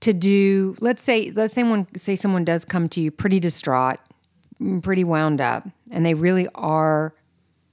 to 0.00 0.12
do 0.12 0.76
let's 0.80 1.02
say 1.02 1.30
let's 1.34 1.54
say 1.54 1.62
one 1.62 1.86
say 1.96 2.16
someone 2.16 2.44
does 2.44 2.64
come 2.64 2.88
to 2.88 3.00
you 3.00 3.10
pretty 3.10 3.40
distraught 3.40 3.98
mm, 4.60 4.82
pretty 4.82 5.04
wound 5.04 5.40
up 5.40 5.66
and 5.90 6.04
they 6.04 6.14
really 6.14 6.48
are 6.54 7.14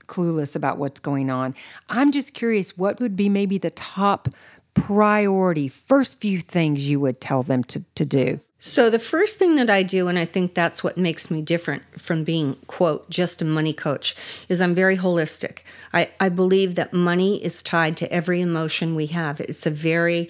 clueless 0.08 0.56
about 0.56 0.78
what's 0.78 1.00
going 1.00 1.30
on 1.30 1.56
i'm 1.90 2.12
just 2.12 2.34
curious 2.34 2.78
what 2.78 3.00
would 3.00 3.16
be 3.16 3.30
maybe 3.30 3.58
the 3.58 3.72
top 3.72 4.30
priority, 4.74 5.68
first 5.68 6.20
few 6.20 6.40
things 6.40 6.88
you 6.88 7.00
would 7.00 7.22
tell 7.22 7.44
them 7.44 7.64
to, 7.66 7.84
to 7.96 8.06
do? 8.06 8.40
So, 8.60 8.90
the 8.90 9.00
first 9.00 9.38
thing 9.38 9.56
that 9.56 9.70
I 9.70 9.84
do, 9.84 10.08
and 10.08 10.18
I 10.18 10.24
think 10.24 10.54
that's 10.54 10.84
what 10.84 10.98
makes 10.98 11.30
me 11.30 11.42
different 11.42 11.84
from 12.00 12.24
being, 12.24 12.56
quote, 12.68 13.10
just 13.10 13.42
a 13.42 13.46
money 13.46 13.74
coach, 13.74 14.16
is 14.48 14.62
I'm 14.62 14.74
very 14.74 14.96
holistic. 14.96 15.60
I, 15.92 16.10
I 16.20 16.30
believe 16.30 16.76
that 16.76 16.94
money 16.94 17.44
is 17.44 17.62
tied 17.62 17.98
to 17.98 18.12
every 18.12 18.40
emotion 18.40 18.96
we 18.96 19.08
have. 19.08 19.42
It's 19.42 19.66
a 19.66 19.70
very 19.72 20.30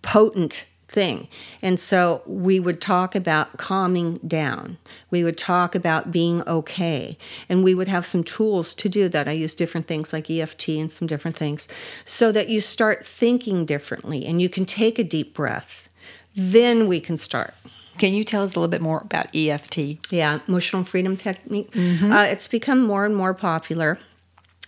potent 0.00 0.64
thing. 0.88 1.28
And 1.60 1.78
so 1.78 2.22
we 2.26 2.58
would 2.58 2.80
talk 2.80 3.14
about 3.14 3.58
calming 3.58 4.14
down. 4.26 4.78
We 5.10 5.22
would 5.22 5.36
talk 5.36 5.74
about 5.74 6.10
being 6.10 6.42
okay. 6.48 7.18
And 7.48 7.62
we 7.62 7.74
would 7.74 7.88
have 7.88 8.06
some 8.06 8.24
tools 8.24 8.74
to 8.76 8.88
do 8.88 9.08
that. 9.10 9.28
I 9.28 9.32
use 9.32 9.54
different 9.54 9.86
things 9.86 10.12
like 10.12 10.30
EFT 10.30 10.70
and 10.70 10.90
some 10.90 11.06
different 11.06 11.36
things 11.36 11.68
so 12.04 12.32
that 12.32 12.48
you 12.48 12.60
start 12.60 13.04
thinking 13.04 13.66
differently 13.66 14.24
and 14.24 14.40
you 14.40 14.48
can 14.48 14.64
take 14.64 14.98
a 14.98 15.04
deep 15.04 15.34
breath 15.34 15.88
then 16.38 16.86
we 16.86 17.00
can 17.00 17.18
start. 17.18 17.54
Can 17.98 18.14
you 18.14 18.22
tell 18.22 18.44
us 18.44 18.54
a 18.54 18.60
little 18.60 18.70
bit 18.70 18.80
more 18.80 19.00
about 19.00 19.34
EFT? 19.34 20.12
Yeah, 20.12 20.38
emotional 20.46 20.84
freedom 20.84 21.16
technique. 21.16 21.72
Mm-hmm. 21.72 22.12
Uh, 22.12 22.22
it's 22.22 22.46
become 22.46 22.80
more 22.80 23.04
and 23.04 23.16
more 23.16 23.34
popular. 23.34 23.98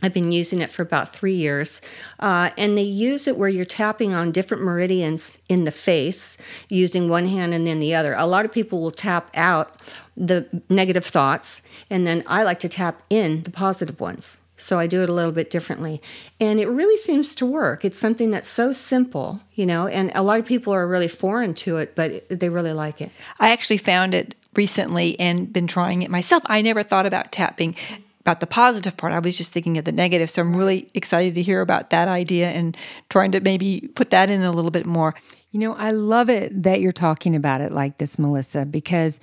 I've 0.02 0.14
been 0.14 0.32
using 0.32 0.60
it 0.60 0.70
for 0.70 0.82
about 0.82 1.14
three 1.14 1.34
years. 1.34 1.80
Uh, 2.18 2.50
and 2.56 2.76
they 2.76 2.82
use 2.82 3.26
it 3.26 3.36
where 3.36 3.48
you're 3.48 3.64
tapping 3.64 4.12
on 4.12 4.32
different 4.32 4.62
meridians 4.62 5.38
in 5.48 5.64
the 5.64 5.70
face 5.70 6.36
using 6.68 7.08
one 7.08 7.26
hand 7.26 7.54
and 7.54 7.66
then 7.66 7.80
the 7.80 7.94
other. 7.94 8.14
A 8.14 8.26
lot 8.26 8.44
of 8.44 8.52
people 8.52 8.80
will 8.80 8.90
tap 8.90 9.30
out 9.34 9.76
the 10.16 10.46
negative 10.68 11.06
thoughts, 11.06 11.62
and 11.88 12.06
then 12.06 12.22
I 12.26 12.42
like 12.42 12.60
to 12.60 12.68
tap 12.68 13.02
in 13.08 13.42
the 13.42 13.50
positive 13.50 14.00
ones. 14.00 14.40
So 14.58 14.78
I 14.78 14.86
do 14.86 15.02
it 15.02 15.08
a 15.08 15.12
little 15.14 15.32
bit 15.32 15.48
differently. 15.48 16.02
And 16.38 16.60
it 16.60 16.68
really 16.68 16.98
seems 16.98 17.34
to 17.36 17.46
work. 17.46 17.82
It's 17.82 17.98
something 17.98 18.30
that's 18.30 18.48
so 18.48 18.72
simple, 18.72 19.40
you 19.54 19.64
know, 19.64 19.86
and 19.86 20.12
a 20.14 20.22
lot 20.22 20.38
of 20.38 20.44
people 20.44 20.74
are 20.74 20.86
really 20.86 21.08
foreign 21.08 21.54
to 21.54 21.78
it, 21.78 21.96
but 21.96 22.28
they 22.28 22.50
really 22.50 22.74
like 22.74 23.00
it. 23.00 23.10
I 23.38 23.50
actually 23.50 23.78
found 23.78 24.14
it 24.14 24.34
recently 24.54 25.18
and 25.18 25.50
been 25.50 25.66
trying 25.66 26.02
it 26.02 26.10
myself. 26.10 26.42
I 26.46 26.60
never 26.60 26.82
thought 26.82 27.06
about 27.06 27.32
tapping 27.32 27.74
about 28.20 28.40
the 28.40 28.46
positive 28.46 28.96
part. 28.96 29.12
I 29.12 29.18
was 29.18 29.36
just 29.36 29.52
thinking 29.52 29.78
of 29.78 29.84
the 29.84 29.92
negative. 29.92 30.30
So 30.30 30.42
I'm 30.42 30.54
really 30.54 30.88
excited 30.94 31.34
to 31.34 31.42
hear 31.42 31.60
about 31.60 31.90
that 31.90 32.08
idea 32.08 32.50
and 32.50 32.76
trying 33.08 33.32
to 33.32 33.40
maybe 33.40 33.90
put 33.94 34.10
that 34.10 34.30
in 34.30 34.42
a 34.42 34.52
little 34.52 34.70
bit 34.70 34.86
more. 34.86 35.14
You 35.50 35.60
know, 35.60 35.74
I 35.74 35.90
love 35.90 36.28
it 36.28 36.62
that 36.62 36.80
you're 36.80 36.92
talking 36.92 37.34
about 37.34 37.60
it 37.60 37.72
like 37.72 37.98
this, 37.98 38.18
Melissa, 38.18 38.66
because 38.66 39.20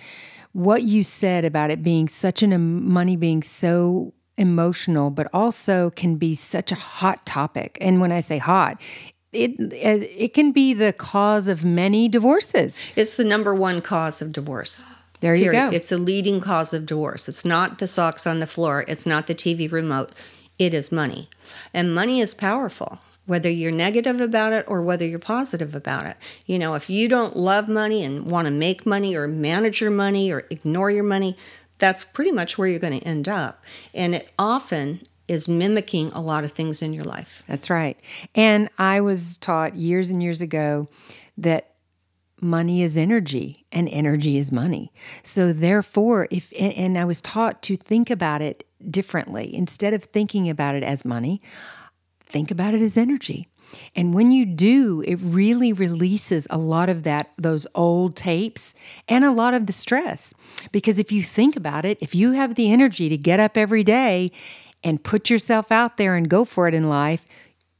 what 0.54 0.84
you 0.84 1.04
said 1.04 1.46
about 1.46 1.70
it 1.70 1.84
being 1.84 2.08
such 2.08 2.42
an 2.42 2.89
money 2.89 3.16
being 3.16 3.44
so 3.44 4.13
emotional, 4.38 5.10
but 5.10 5.27
also 5.34 5.92
can 5.92 6.16
be 6.16 6.36
such 6.36 6.72
a 6.72 6.75
hot 6.75 7.25
topic. 7.25 7.77
And 7.82 8.01
when 8.01 8.12
I 8.12 8.20
say 8.20 8.38
hot, 8.38 8.82
it 9.32 9.51
it 9.60 10.34
can 10.34 10.51
be 10.51 10.74
the 10.74 10.94
cause 10.94 11.48
of 11.48 11.63
many 11.63 12.10
divorces. 12.10 12.80
It's 12.96 13.18
the 13.18 13.24
number 13.24 13.54
one 13.54 13.82
cause 13.82 14.22
of 14.22 14.32
divorce. 14.32 14.84
There 15.20 15.36
you 15.36 15.46
Period. 15.52 15.72
go. 15.72 15.76
It's 15.76 15.92
a 15.92 15.98
leading 15.98 16.42
cause 16.42 16.74
of 16.74 16.86
divorce. 16.86 17.28
It's 17.28 17.46
not 17.46 17.80
the 17.80 17.88
socks 17.88 18.28
on 18.28 18.40
the 18.40 18.48
floor. 18.48 18.86
It's 18.88 19.06
not 19.06 19.28
the 19.28 19.36
TV 19.36 19.72
remote. 19.72 20.12
It 20.60 20.74
is 20.74 20.92
money. 20.92 21.30
And 21.74 21.94
money 21.94 22.20
is 22.20 22.34
powerful, 22.34 23.00
whether 23.26 23.50
you're 23.50 23.72
negative 23.72 24.22
about 24.22 24.54
it 24.54 24.66
or 24.68 24.82
whether 24.82 25.06
you're 25.06 25.20
positive 25.20 25.76
about 25.76 26.06
it. 26.06 26.18
You 26.46 26.60
know, 26.60 26.76
if 26.76 26.90
you 26.90 27.08
don't 27.08 27.36
love 27.36 27.68
money 27.68 28.04
and 28.04 28.30
want 28.30 28.46
to 28.46 28.52
make 28.52 28.86
money 28.86 29.16
or 29.16 29.28
manage 29.28 29.82
your 29.82 29.92
money 29.92 30.32
or 30.32 30.46
ignore 30.50 30.92
your 30.92 31.04
money, 31.04 31.36
that's 31.78 32.04
pretty 32.04 32.32
much 32.32 32.58
where 32.58 32.68
you're 32.68 32.80
going 32.80 33.00
to 33.00 33.06
end 33.06 33.28
up. 33.28 33.64
And 33.94 34.16
it 34.16 34.30
often 34.38 35.02
is 35.28 35.48
mimicking 35.48 36.12
a 36.14 36.22
lot 36.22 36.44
of 36.44 36.52
things 36.52 36.82
in 36.82 36.94
your 36.94 37.04
life. 37.04 37.44
That's 37.48 37.70
right. 37.70 38.00
And 38.34 38.70
I 38.78 39.02
was 39.02 39.38
taught 39.38 39.76
years 39.76 40.10
and 40.10 40.24
years 40.24 40.42
ago 40.42 40.88
that 41.38 41.72
money 42.41 42.84
is 42.84 42.98
energy 42.98 43.65
and 43.72 43.89
energy 43.89 44.38
is 44.38 44.51
money. 44.51 44.91
So 45.24 45.53
therefore, 45.53 46.27
if 46.32 46.51
and, 46.60 46.98
I 46.98 47.06
was 47.06 47.22
taught 47.22 47.62
to 47.63 47.75
think 47.75 48.10
about 48.10 48.41
it 48.41 48.67
differently. 48.89 49.53
Instead 49.53 49.94
of 49.94 50.03
thinking 50.03 50.50
about 50.50 50.75
it 50.75 50.84
as 50.84 51.03
money, 51.03 51.41
think 52.25 52.51
about 52.51 52.74
it 52.74 52.82
as 52.82 52.98
energy. 52.98 53.48
And 53.96 54.13
when 54.13 54.32
you 54.32 54.46
do, 54.46 55.03
it 55.06 55.17
really 55.22 55.74
releases 55.74 56.48
a 56.50 56.58
lot 56.58 56.89
of 56.89 57.03
that, 57.03 57.32
those 57.38 57.67
old 57.75 58.15
tapes 58.15 58.74
and 59.10 59.25
a 59.25 59.32
lot 59.32 59.53
of 59.53 59.65
the 59.65 59.74
stress. 59.74 60.34
Because 60.72 61.00
if 61.00 61.12
you 61.12 61.22
think 61.22 61.56
about 61.56 61.84
it, 61.84 61.98
if 62.00 62.15
you 62.15 62.32
have 62.32 62.56
the 62.56 62.72
energy 62.72 63.10
to 63.10 63.17
get 63.17 63.39
up 63.39 63.58
every 63.58 63.84
day 63.84 64.32
and 64.84 65.03
put 65.03 65.29
yourself 65.29 65.72
out 65.72 65.98
there 65.98 66.15
and 66.15 66.29
go 66.29 66.46
for 66.46 66.67
it 66.67 66.74
in 66.74 66.88
life, 66.88 67.25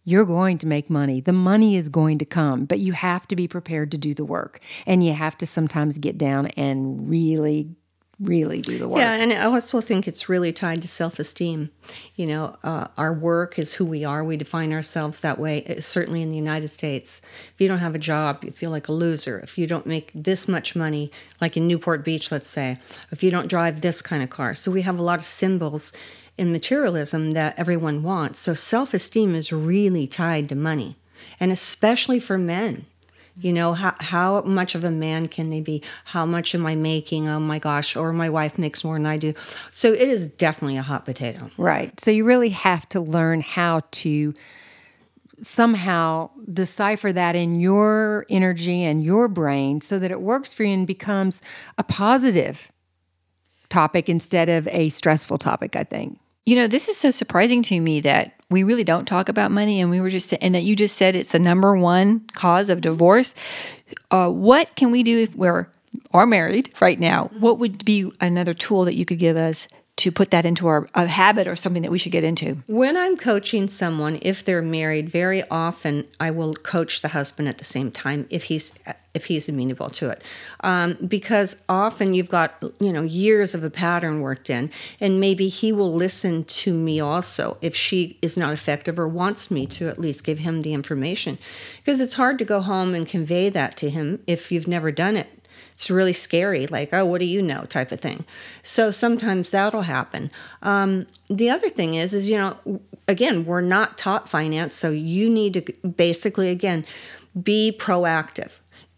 you're 0.08 0.24
going 0.24 0.58
to 0.58 0.66
make 0.66 0.90
money. 0.90 1.20
The 1.20 1.34
money 1.34 1.76
is 1.76 1.90
going 1.90 2.18
to 2.20 2.26
come, 2.26 2.64
but 2.64 2.80
you 2.80 2.94
have 2.94 3.28
to 3.28 3.36
be 3.36 3.46
prepared 3.46 3.92
to 3.92 3.98
do 3.98 4.14
the 4.14 4.24
work. 4.24 4.62
And 4.86 5.06
you 5.06 5.12
have 5.12 5.38
to 5.40 5.46
sometimes 5.46 5.98
get 5.98 6.18
down 6.18 6.48
and 6.56 7.10
really 7.10 7.76
really 8.20 8.62
do 8.62 8.80
the 8.80 8.88
work. 8.88 8.98
Yeah, 8.98 9.14
and 9.14 9.32
I 9.32 9.44
also 9.44 9.80
think 9.80 10.08
it's 10.08 10.28
really 10.28 10.52
tied 10.52 10.82
to 10.82 10.88
self 10.88 11.20
esteem. 11.20 11.72
You 12.16 12.26
know, 12.26 12.56
uh, 12.64 12.88
our 12.98 13.14
work 13.14 13.60
is 13.60 13.74
who 13.74 13.86
we 13.86 14.06
are. 14.06 14.24
We 14.24 14.38
define 14.38 14.72
ourselves 14.72 15.20
that 15.20 15.38
way, 15.38 15.66
uh, 15.66 15.82
certainly 15.82 16.22
in 16.22 16.30
the 16.30 16.38
United 16.38 16.70
States. 16.70 17.22
If 17.54 17.60
you 17.62 17.68
don't 17.68 17.78
have 17.80 17.94
a 17.94 18.00
job, 18.00 18.46
you 18.46 18.52
feel 18.52 18.72
like 18.72 18.88
a 18.88 18.94
loser. 18.94 19.40
If 19.40 19.58
you 19.58 19.68
don't 19.68 19.86
make 19.86 20.12
this 20.16 20.48
much 20.48 20.74
money, 20.74 21.12
like 21.42 21.58
in 21.58 21.68
Newport 21.68 22.06
Beach, 22.06 22.32
let's 22.32 22.48
say, 22.48 22.78
if 23.12 23.22
you 23.22 23.30
don't 23.30 23.50
drive 23.50 23.82
this 23.82 24.02
kind 24.02 24.24
of 24.24 24.30
car. 24.30 24.56
So 24.56 24.72
we 24.72 24.82
have 24.84 24.98
a 24.98 25.04
lot 25.04 25.20
of 25.20 25.26
symbols 25.26 25.92
in 26.38 26.52
materialism 26.52 27.32
that 27.32 27.58
everyone 27.58 28.04
wants. 28.04 28.40
So 28.40 28.54
self 28.54 28.94
esteem 28.94 29.36
is 29.36 29.52
really 29.52 30.08
tied 30.08 30.50
to 30.50 30.56
money, 30.56 30.96
and 31.40 31.52
especially 31.52 32.20
for 32.20 32.38
men 32.38 32.86
you 33.42 33.54
know, 33.54 33.74
how, 33.74 33.94
how 34.00 34.42
much 34.42 34.76
of 34.76 34.84
a 34.84 34.92
man 34.92 35.28
can 35.28 35.50
they 35.50 35.62
be? 35.62 35.84
How 36.06 36.26
much 36.26 36.56
am 36.56 36.66
I 36.66 36.76
making? 36.76 37.28
Oh 37.30 37.40
my 37.40 37.60
gosh, 37.60 37.96
or 37.96 38.12
my 38.14 38.30
wife 38.30 38.58
makes 38.58 38.84
more 38.84 38.96
than 38.96 39.06
I 39.06 39.18
do. 39.18 39.34
So 39.72 39.94
it 39.94 40.02
is 40.02 40.28
definitely 40.28 40.78
a 40.78 40.82
hot 40.82 41.06
potato. 41.06 41.52
Right. 41.58 41.98
So 42.00 42.12
you 42.12 42.24
really 42.24 42.50
have 42.50 42.88
to 42.90 43.00
learn 43.00 43.42
how 43.42 43.82
to 43.92 44.34
somehow 45.42 46.32
decipher 46.52 47.14
that 47.14 47.36
in 47.36 47.60
your 47.60 48.26
energy 48.30 48.84
and 48.84 49.04
your 49.04 49.28
brain 49.28 49.82
so 49.82 50.00
that 50.00 50.10
it 50.10 50.20
works 50.20 50.52
for 50.52 50.64
you 50.64 50.74
and 50.74 50.88
becomes 50.88 51.42
a 51.78 51.84
positive 51.84 52.72
topic 53.70 54.10
instead 54.10 54.50
of 54.50 54.68
a 54.70 54.90
stressful 54.90 55.38
topic, 55.38 55.76
I 55.76 55.84
think. 55.84 56.20
You 56.48 56.56
know, 56.56 56.68
this 56.68 56.88
is 56.88 56.96
so 56.96 57.12
surprising 57.12 57.62
to 57.64 57.78
me 57.78 58.00
that 58.00 58.32
we 58.50 58.64
really 58.64 58.86
don't 58.86 59.04
talk 59.04 59.28
about 59.28 59.52
money 59.52 59.82
and 59.82 59.90
we 59.90 60.00
were 60.00 60.10
just 60.10 60.34
and 60.40 60.56
that 60.56 60.64
you 60.64 60.78
just 60.78 60.96
said 60.96 61.14
it's 61.14 61.34
the 61.34 61.40
number 61.40 61.78
one 61.78 62.22
cause 62.36 62.70
of 62.70 62.80
divorce. 62.80 63.36
Uh, 64.12 64.30
what 64.30 64.74
can 64.78 64.90
we 64.90 65.04
do 65.04 65.24
if 65.24 65.36
we're 65.36 65.70
are 66.14 66.26
married 66.26 66.72
right 66.80 67.02
now? 67.02 67.30
What 67.38 67.60
would 67.60 67.84
be 67.84 68.10
another 68.22 68.54
tool 68.54 68.86
that 68.86 68.96
you 68.96 69.04
could 69.04 69.20
give 69.20 69.36
us 69.36 69.68
to 69.98 70.12
put 70.12 70.32
that 70.32 70.46
into 70.46 70.68
our 70.68 70.88
a 70.94 71.08
habit 71.08 71.48
or 71.48 71.56
something 71.56 71.82
that 71.82 71.92
we 71.92 71.98
should 71.98 72.12
get 72.12 72.24
into? 72.24 72.58
When 72.68 72.96
I'm 72.96 73.18
coaching 73.18 73.68
someone, 73.68 74.20
if 74.22 74.46
they're 74.46 74.62
married, 74.62 75.10
very 75.10 75.44
often 75.50 76.08
I 76.20 76.32
will 76.32 76.54
coach 76.54 77.02
the 77.02 77.10
husband 77.10 77.48
at 77.48 77.58
the 77.58 77.64
same 77.64 77.92
time 77.92 78.28
if 78.30 78.46
he's 78.46 78.74
if 79.14 79.26
he's 79.26 79.50
amenable 79.50 79.90
to 79.90 80.10
it, 80.10 80.24
um, 80.60 80.96
because 81.08 81.56
often 81.68 82.14
you've 82.14 82.30
got 82.30 82.64
you 82.80 82.94
know 82.94 83.02
years 83.02 83.56
of 83.56 83.64
a 83.64 83.70
pattern 83.70 84.22
worked 84.22 84.50
in, 84.50 84.70
and 85.00 85.20
maybe 85.20 85.48
he 85.48 85.72
will 85.72 85.94
listen 85.94 86.44
to 86.44 86.74
me 86.74 87.00
also 87.00 87.58
if 87.62 87.76
she 87.76 88.20
is 88.22 88.38
not 88.38 88.54
effective 88.54 89.00
or 89.00 89.08
wants 89.08 89.50
me 89.50 89.66
to 89.66 89.90
at 89.90 90.00
least 90.00 90.24
give 90.24 90.38
him 90.40 90.62
the 90.62 90.74
information, 90.74 91.40
because 91.84 92.00
it's 92.00 92.14
hard 92.14 92.38
to 92.38 92.46
go 92.46 92.62
home 92.62 92.94
and 92.94 93.08
convey 93.08 93.50
that 93.50 93.76
to 93.78 93.90
him 93.90 94.22
if 94.28 94.52
you've 94.52 94.68
never 94.68 94.92
done 94.92 95.18
it 95.18 95.28
it's 95.78 95.92
really 95.92 96.12
scary, 96.12 96.66
like, 96.66 96.92
oh, 96.92 97.06
what 97.06 97.20
do 97.20 97.26
you 97.26 97.40
know, 97.40 97.66
type 97.70 97.92
of 97.92 98.00
thing. 98.00 98.26
So 98.64 98.90
sometimes 98.90 99.52
that'll 99.52 99.84
happen. 99.84 100.32
Um, 100.64 101.06
the 101.30 101.52
other 101.52 101.70
thing 101.70 101.94
is, 101.94 102.16
is, 102.16 102.28
you 102.28 102.36
know, 102.36 102.82
again, 103.08 103.46
we're 103.46 103.62
not 103.62 103.96
taught 103.96 104.28
finance, 104.28 104.74
so 104.74 104.90
you 104.90 105.30
need 105.30 105.54
to 105.54 105.88
basically, 105.88 106.50
again, 106.50 106.84
be 107.40 107.72
proactive. 107.78 108.50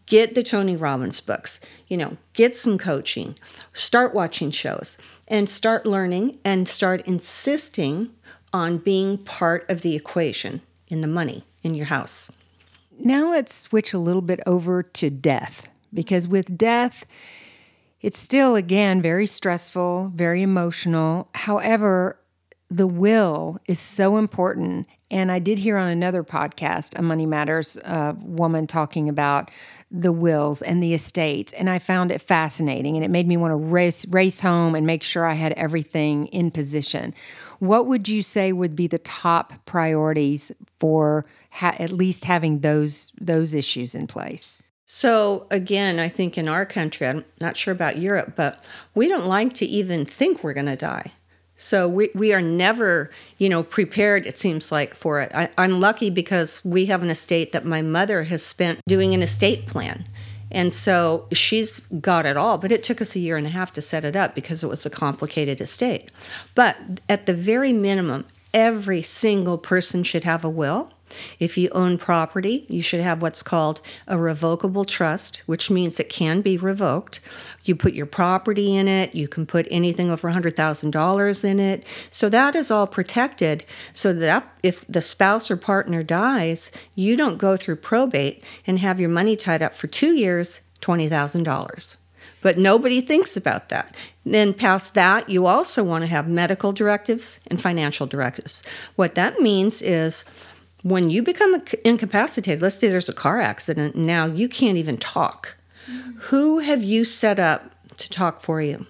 Get 0.06 0.36
the 0.36 0.42
Tony 0.42 0.78
Robbins 0.78 1.20
books, 1.20 1.60
you 1.90 1.98
know, 1.98 2.16
get 2.32 2.56
some 2.56 2.78
coaching, 2.78 3.36
start 3.74 4.16
watching 4.16 4.50
shows, 4.50 4.98
and 5.28 5.50
start 5.50 5.86
learning 5.86 6.40
and 6.46 6.66
start 6.66 7.06
insisting 7.06 8.10
on 8.54 8.78
being 8.78 9.18
part 9.18 9.70
of 9.70 9.82
the 9.82 9.98
equation 9.98 10.62
in 10.88 11.02
the 11.02 11.08
money 11.08 11.44
in 11.62 11.76
your 11.76 11.88
house. 11.88 12.32
Now 12.98 13.32
let's 13.32 13.54
switch 13.54 13.92
a 13.92 14.00
little 14.00 14.22
bit 14.22 14.40
over 14.46 14.82
to 14.82 15.10
death 15.10 15.68
because 15.94 16.28
with 16.28 16.58
death, 16.58 17.06
it's 18.02 18.18
still, 18.18 18.56
again, 18.56 19.02
very 19.02 19.26
stressful, 19.26 20.12
very 20.16 20.42
emotional. 20.42 21.28
However, 21.36 22.20
the 22.70 22.88
will 22.88 23.58
is 23.68 23.80
so 23.80 24.18
important. 24.18 24.88
And 25.12 25.32
I 25.32 25.40
did 25.40 25.58
hear 25.58 25.76
on 25.78 25.88
another 25.88 26.24
podcast, 26.24 26.98
a 26.98 27.02
Money 27.02 27.26
Matters 27.26 27.78
uh, 27.84 28.14
woman 28.20 28.68
talking 28.68 29.10
about 29.10 29.50
the 29.92 30.12
wills 30.12 30.62
and 30.62 30.84
the 30.84 30.94
estates. 30.94 31.52
And 31.54 31.68
I 31.70 31.80
found 31.80 32.12
it 32.12 32.22
fascinating 32.22 32.96
and 32.96 33.04
it 33.04 33.10
made 33.10 33.28
me 33.28 33.38
want 33.38 33.52
to 33.52 33.56
race, 33.56 34.06
race 34.08 34.40
home 34.40 34.76
and 34.76 34.86
make 34.86 35.02
sure 35.02 35.26
I 35.26 35.34
had 35.34 35.54
everything 35.54 36.28
in 36.28 36.52
position. 36.52 37.14
What 37.58 37.88
would 37.88 38.08
you 38.08 38.22
say 38.22 38.54
would 38.54 38.76
be 38.76 38.86
the 38.86 39.00
top 39.00 39.66
priorities 39.66 40.52
for 40.80 41.26
ha- 41.50 41.76
at 41.80 41.92
least 41.92 42.26
having 42.26 42.60
those, 42.60 43.12
those 43.20 43.56
issues 43.56 43.96
in 43.96 44.06
place? 44.06 44.62
So, 44.92 45.46
again, 45.52 46.00
I 46.00 46.10
think 46.10 46.36
in 46.36 46.50
our 46.50 46.66
country, 46.66 47.06
I'm 47.06 47.24
not 47.40 47.56
sure 47.56 47.72
about 47.72 48.00
Europe, 48.00 48.34
but 48.36 48.64
we 48.96 49.08
don't 49.08 49.28
like 49.28 49.54
to 49.54 49.66
even 49.68 50.04
think 50.04 50.44
we're 50.44 50.56
going 50.56 50.66
to 50.66 50.76
die. 50.76 51.12
So 51.58 51.88
we, 51.88 52.10
we 52.16 52.34
are 52.34 52.42
never, 52.42 53.12
you 53.38 53.50
know, 53.50 53.62
prepared, 53.62 54.26
it 54.26 54.40
seems 54.40 54.72
like, 54.72 54.96
for 54.96 55.22
it. 55.22 55.32
I, 55.32 55.52
I'm 55.60 55.80
lucky 55.80 56.10
because 56.10 56.66
we 56.66 56.88
have 56.88 57.04
an 57.04 57.12
estate 57.12 57.52
that 57.52 57.66
my 57.66 57.84
mother 57.84 58.24
has 58.24 58.44
spent 58.44 58.80
doing 58.88 59.14
an 59.14 59.22
estate 59.22 59.68
plan. 59.68 60.06
And 60.50 60.74
so 60.74 61.28
she's 61.32 61.82
got 62.02 62.26
it 62.26 62.36
all, 62.36 62.58
but 62.58 62.72
it 62.72 62.82
took 62.82 63.00
us 63.00 63.16
a 63.16 63.20
year 63.20 63.38
and 63.38 63.46
a 63.46 63.52
half 63.52 63.72
to 63.74 63.84
set 63.84 64.04
it 64.04 64.16
up 64.16 64.34
because 64.34 64.64
it 64.64 64.70
was 64.70 64.88
a 64.88 64.90
complicated 64.90 65.62
estate. 65.62 66.10
But 66.56 66.78
at 67.08 67.28
the 67.28 67.36
very 67.36 67.74
minimum, 67.74 68.26
every 68.56 69.04
single 69.04 69.60
person 69.60 70.04
should 70.04 70.24
have 70.24 70.44
a 70.44 70.50
will 70.50 70.90
if 71.40 71.58
you 71.58 71.70
own 71.70 71.98
property, 71.98 72.66
you 72.70 72.82
should 72.82 73.02
have 73.02 73.22
what's 73.22 73.44
called 73.44 73.82
a 74.08 74.18
revocable 74.18 74.86
trust, 74.86 75.38
which 75.46 75.70
means 75.70 76.00
it 76.00 76.10
can 76.10 76.42
be 76.42 76.58
revoked. 76.58 77.20
You 77.64 77.76
put 77.76 77.94
your 77.94 78.06
property 78.06 78.76
in 78.76 78.88
it, 78.88 79.14
you 79.16 79.28
can 79.28 79.46
put 79.46 79.68
anything 79.70 80.10
over 80.10 80.30
$100,000 80.30 81.44
in 81.44 81.60
it. 81.60 81.86
So 82.12 82.30
that 82.30 82.56
is 82.56 82.72
all 82.72 82.88
protected 82.88 83.66
so 83.94 84.14
that 84.14 84.48
if 84.64 84.86
the 84.88 85.02
spouse 85.02 85.52
or 85.52 85.58
partner 85.58 86.04
dies, 86.04 86.72
you 86.96 87.16
don't 87.16 87.38
go 87.38 87.58
through 87.58 87.78
probate 87.78 88.44
and 88.66 88.80
have 88.80 89.00
your 89.00 89.10
money 89.10 89.36
tied 89.36 89.62
up 89.62 89.76
for 89.76 89.88
two 89.88 90.14
years, 90.14 90.62
$20,000. 90.82 91.98
But 92.42 92.58
nobody 92.58 93.02
thinks 93.02 93.36
about 93.36 93.70
that. 93.70 93.94
Then, 94.26 94.54
past 94.54 94.94
that, 94.96 95.30
you 95.30 95.46
also 95.46 95.84
want 95.84 96.04
to 96.04 96.08
have 96.08 96.28
medical 96.28 96.72
directives 96.72 97.40
and 97.48 97.62
financial 97.62 98.08
directives. 98.08 98.64
What 98.96 99.16
that 99.16 99.40
means 99.40 99.82
is 99.82 100.24
when 100.84 101.10
you 101.10 101.22
become 101.22 101.62
incapacitated, 101.84 102.62
let's 102.62 102.78
say 102.78 102.90
there's 102.90 103.10
a 103.10 103.14
car 103.14 103.42
accident, 103.42 103.96
now 103.96 104.26
you 104.26 104.48
can't 104.48 104.78
even 104.78 104.98
talk. 104.98 105.56
Mm-hmm. 105.90 106.20
Who 106.20 106.60
have 106.60 106.84
you 106.84 107.04
set 107.04 107.40
up 107.40 107.76
to 107.98 108.10
talk 108.10 108.42
for 108.42 108.62
you? 108.62 108.86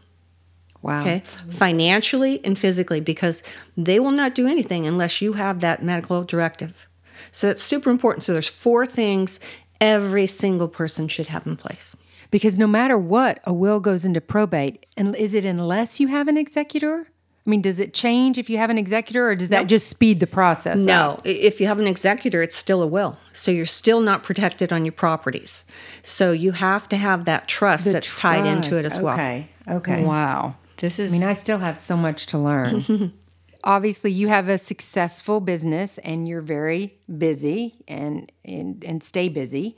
Wow. 0.82 1.02
Okay. 1.02 1.24
Financially 1.50 2.44
and 2.46 2.58
physically, 2.58 3.02
because 3.02 3.44
they 3.76 4.00
will 4.00 4.12
not 4.12 4.34
do 4.36 4.48
anything 4.48 4.88
unless 4.88 5.22
you 5.22 5.34
have 5.34 5.60
that 5.60 5.84
medical 5.84 6.24
directive. 6.24 6.88
So 7.32 7.48
that's 7.48 7.64
super 7.64 7.90
important. 7.90 8.24
So 8.24 8.34
there's 8.34 8.48
four 8.48 8.86
things 8.86 9.40
every 9.82 10.28
single 10.28 10.68
person 10.68 11.08
should 11.08 11.28
have 11.28 11.46
in 11.46 11.58
place. 11.58 11.96
Because 12.32 12.58
no 12.58 12.68
matter 12.68 12.98
what, 12.98 13.40
a 13.46 13.54
will 13.54 13.80
goes 13.80 14.06
into 14.06 14.22
probate. 14.22 14.86
And 14.96 15.16
is 15.16 15.34
it 15.34 15.46
unless 15.46 16.00
you 16.00 16.08
have 16.08 16.28
an 16.28 16.38
executor? 16.38 17.08
I 17.46 17.50
mean, 17.50 17.62
does 17.62 17.80
it 17.80 17.94
change 17.94 18.38
if 18.38 18.50
you 18.50 18.58
have 18.58 18.70
an 18.70 18.78
executor 18.78 19.30
or 19.30 19.36
does 19.36 19.50
that 19.50 19.68
just 19.68 19.88
speed 19.88 20.20
the 20.20 20.28
process? 20.28 20.78
No, 20.78 21.14
up? 21.14 21.22
if 21.26 21.60
you 21.60 21.68
have 21.68 21.80
an 21.80 21.88
executor, 21.88 22.44
it's 22.44 22.56
still 22.56 22.82
a 22.82 22.88
will. 22.88 23.18
So 23.34 23.50
you're 23.50 23.66
still 23.66 24.02
not 24.02 24.24
protected 24.24 24.72
on 24.72 24.86
your 24.86 24.92
properties. 24.92 25.66
So 26.04 26.32
you 26.32 26.52
have 26.52 26.88
to 26.90 26.98
have 26.98 27.26
that 27.26 27.48
trust 27.48 27.86
the 27.86 27.94
that's 27.94 28.08
trust. 28.08 28.20
tied 28.20 28.46
into 28.46 28.78
it 28.78 28.86
as 28.86 29.00
well. 29.00 29.16
Okay. 29.16 29.50
Okay. 29.68 30.04
Wow. 30.04 30.58
This 30.78 31.00
is 31.00 31.12
I 31.12 31.18
mean, 31.18 31.28
I 31.28 31.34
still 31.34 31.60
have 31.60 31.78
so 31.78 31.98
much 31.98 32.28
to 32.28 32.38
learn. 32.38 33.14
Obviously, 33.64 34.12
you 34.12 34.28
have 34.30 34.48
a 34.48 34.58
successful 34.58 35.40
business 35.40 35.98
and 36.00 36.28
you're 36.28 36.42
very 36.42 36.98
busy 37.18 37.84
and, 37.88 38.32
and 38.46 38.84
and 38.86 39.04
stay 39.04 39.28
busy. 39.28 39.76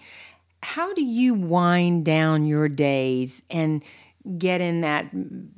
How 0.62 0.94
do 0.94 1.04
you 1.04 1.34
wind 1.34 2.06
down 2.06 2.46
your 2.46 2.70
days 2.70 3.44
and 3.50 3.84
get 4.38 4.62
in 4.62 4.82
that 4.82 5.08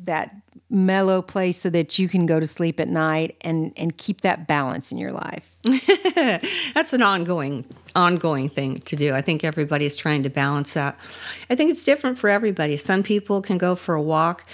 that 0.03 0.36
mellow 0.70 1.22
place 1.22 1.60
so 1.60 1.70
that 1.70 2.00
you 2.00 2.10
can 2.10 2.25
go 2.25 2.39
to 2.39 2.48
sleep 2.48 2.79
at 2.79 2.88
night 2.88 3.36
and 3.41 3.74
and 3.77 3.98
keep 3.98 4.22
that 4.22 4.48
balance 4.48 4.91
in 4.91 4.98
your 4.98 5.12
life. 5.12 5.55
That's 6.74 6.93
an 6.93 7.01
ongoing 7.01 7.65
ongoing 7.95 8.50
thing 8.50 8.81
to 8.81 8.95
do. 8.95 9.13
I 9.13 9.21
think 9.21 9.43
everybody's 9.43 9.95
trying 9.95 10.23
to 10.23 10.29
balance 10.29 10.73
that. 10.73 10.97
I 11.50 11.55
think 11.55 11.71
it's 11.71 11.83
different 11.83 12.17
for 12.17 12.29
everybody. 12.29 12.77
Some 12.77 13.03
people 13.03 13.41
can 13.41 13.57
go 13.57 13.75
for 13.75 13.95
a 13.95 14.01
walk. 14.01 14.45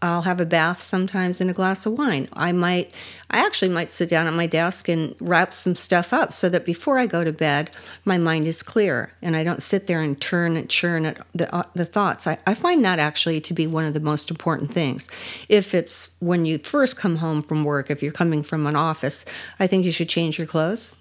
I'll 0.00 0.22
have 0.22 0.40
a 0.40 0.46
bath 0.46 0.82
sometimes 0.82 1.40
and 1.40 1.50
a 1.50 1.54
glass 1.54 1.86
of 1.86 1.98
wine. 1.98 2.28
I 2.32 2.52
might, 2.52 2.94
I 3.30 3.44
actually 3.44 3.68
might 3.68 3.92
sit 3.92 4.08
down 4.08 4.26
at 4.26 4.32
my 4.32 4.46
desk 4.46 4.88
and 4.88 5.14
wrap 5.20 5.52
some 5.52 5.74
stuff 5.74 6.12
up 6.12 6.32
so 6.32 6.48
that 6.48 6.64
before 6.64 6.98
I 6.98 7.06
go 7.06 7.24
to 7.24 7.32
bed, 7.32 7.70
my 8.04 8.16
mind 8.16 8.46
is 8.46 8.62
clear 8.62 9.12
and 9.20 9.36
I 9.36 9.44
don't 9.44 9.62
sit 9.62 9.86
there 9.86 10.00
and 10.00 10.18
turn 10.20 10.56
and 10.56 10.68
churn 10.68 11.04
at 11.06 11.18
the, 11.34 11.54
uh, 11.54 11.64
the 11.74 11.84
thoughts. 11.84 12.26
I, 12.26 12.38
I 12.46 12.54
find 12.54 12.84
that 12.84 12.98
actually 12.98 13.40
to 13.42 13.54
be 13.54 13.66
one 13.66 13.84
of 13.84 13.94
the 13.94 14.00
most 14.00 14.30
important 14.30 14.72
things. 14.72 15.08
If 15.48 15.74
it's 15.74 16.10
when 16.20 16.44
you 16.44 16.58
first 16.58 16.96
come 16.96 17.16
home 17.16 17.42
from 17.42 17.64
work, 17.64 17.90
if 17.90 18.02
you're 18.02 18.12
coming 18.12 18.42
from 18.42 18.66
an 18.66 18.76
office, 18.76 19.24
I 19.60 19.66
think 19.66 19.84
you 19.84 19.92
should 19.92 20.08
change 20.08 20.38
your 20.38 20.46
clothes 20.46 20.94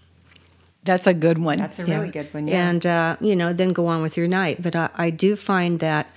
that's 0.88 1.06
a 1.06 1.14
good 1.14 1.38
one. 1.38 1.58
That's 1.58 1.80
a 1.80 1.86
really 1.86 2.10
good 2.10 2.34
one. 2.34 2.48
Yeah. 2.48 2.70
And, 2.70 2.86
uh, 2.86 3.18
you 3.22 3.36
know, 3.36 3.54
then 3.54 3.74
go 3.74 3.88
on 3.88 4.02
with 4.02 4.18
your 4.18 4.28
night. 4.28 4.62
But 4.62 4.76
I, 4.76 4.90
I 4.96 5.10
do 5.10 5.36
find 5.36 5.80
that 5.80 6.08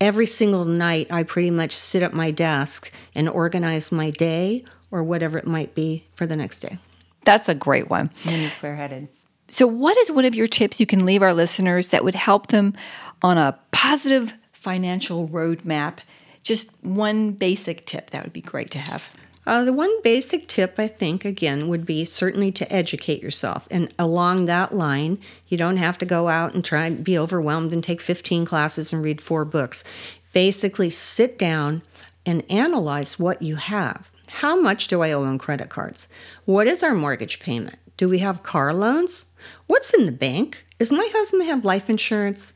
every 0.00 0.26
single 0.26 0.64
night 0.64 1.06
I 1.10 1.22
pretty 1.22 1.50
much 1.50 1.76
sit 1.76 2.02
at 2.02 2.12
my 2.12 2.30
desk 2.30 2.90
and 3.14 3.28
organize 3.28 3.92
my 3.92 4.10
day 4.10 4.64
or 4.90 5.02
whatever 5.02 5.38
it 5.38 5.46
might 5.46 5.74
be 5.74 6.06
for 6.14 6.26
the 6.26 6.36
next 6.36 6.60
day. 6.60 6.78
That's 7.24 7.48
a 7.48 7.54
great 7.54 7.90
one. 7.90 8.10
And 8.24 8.42
you're 8.42 8.50
clear 8.58 8.76
headed. 8.76 9.08
So, 9.48 9.66
what 9.66 9.96
is 9.98 10.10
one 10.10 10.24
of 10.24 10.34
your 10.34 10.46
tips 10.46 10.80
you 10.80 10.86
can 10.86 11.04
leave 11.04 11.22
our 11.22 11.34
listeners 11.34 11.88
that 11.88 12.02
would 12.02 12.14
help 12.14 12.48
them 12.48 12.74
on 13.22 13.38
a 13.38 13.58
positive 13.70 14.32
financial 14.52 15.28
roadmap? 15.28 15.98
Just 16.42 16.70
one 16.82 17.32
basic 17.32 17.86
tip 17.86 18.10
that 18.10 18.22
would 18.24 18.32
be 18.32 18.40
great 18.40 18.70
to 18.72 18.78
have. 18.78 19.08
Uh, 19.46 19.64
the 19.64 19.72
one 19.72 20.02
basic 20.02 20.48
tip, 20.48 20.74
I 20.76 20.88
think, 20.88 21.24
again, 21.24 21.68
would 21.68 21.86
be 21.86 22.04
certainly 22.04 22.50
to 22.52 22.72
educate 22.72 23.22
yourself. 23.22 23.68
And 23.70 23.94
along 23.96 24.46
that 24.46 24.74
line, 24.74 25.18
you 25.48 25.56
don't 25.56 25.76
have 25.76 25.98
to 25.98 26.06
go 26.06 26.28
out 26.28 26.52
and 26.52 26.64
try 26.64 26.86
and 26.86 27.04
be 27.04 27.16
overwhelmed 27.16 27.72
and 27.72 27.82
take 27.82 28.00
15 28.00 28.44
classes 28.44 28.92
and 28.92 29.02
read 29.02 29.20
four 29.20 29.44
books. 29.44 29.84
Basically, 30.32 30.90
sit 30.90 31.38
down 31.38 31.82
and 32.26 32.44
analyze 32.50 33.20
what 33.20 33.40
you 33.40 33.54
have. 33.54 34.10
How 34.28 34.60
much 34.60 34.88
do 34.88 35.02
I 35.02 35.12
owe 35.12 35.22
on 35.22 35.38
credit 35.38 35.68
cards? 35.68 36.08
What 36.44 36.66
is 36.66 36.82
our 36.82 36.94
mortgage 36.94 37.38
payment? 37.38 37.78
Do 37.96 38.08
we 38.08 38.18
have 38.18 38.42
car 38.42 38.74
loans? 38.74 39.26
What's 39.68 39.94
in 39.94 40.06
the 40.06 40.12
bank? 40.12 40.64
Does 40.80 40.90
my 40.90 41.08
husband 41.12 41.44
have 41.44 41.64
life 41.64 41.88
insurance? 41.88 42.54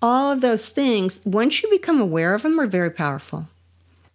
All 0.00 0.32
of 0.32 0.40
those 0.40 0.70
things, 0.70 1.20
once 1.26 1.62
you 1.62 1.70
become 1.70 2.00
aware 2.00 2.34
of 2.34 2.42
them, 2.42 2.58
are 2.58 2.66
very 2.66 2.90
powerful. 2.90 3.48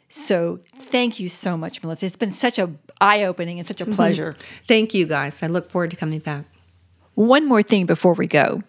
So 0.10 0.60
thank 0.77 1.19
you 1.19 1.29
so 1.29 1.58
much, 1.58 1.84
Melissa. 1.84 2.05
It's 2.05 2.15
been 2.15 2.31
such 2.31 2.58
a 2.58 2.71
eye 3.01 3.23
opening 3.23 3.60
and 3.60 3.67
such 3.67 3.81
a 3.81 3.86
pleasure. 3.97 4.34
Mm-hmm. 4.34 4.65
Thank 4.67 4.93
you, 4.93 5.05
guys. 5.05 5.41
I 5.43 5.47
look 5.47 5.69
forward 5.69 5.91
to 5.91 5.97
coming 5.97 6.19
back. 6.19 6.45
One 7.15 7.47
more 7.47 7.63
thing 7.63 7.86
before 7.86 8.13
we 8.13 8.27
go. 8.27 8.63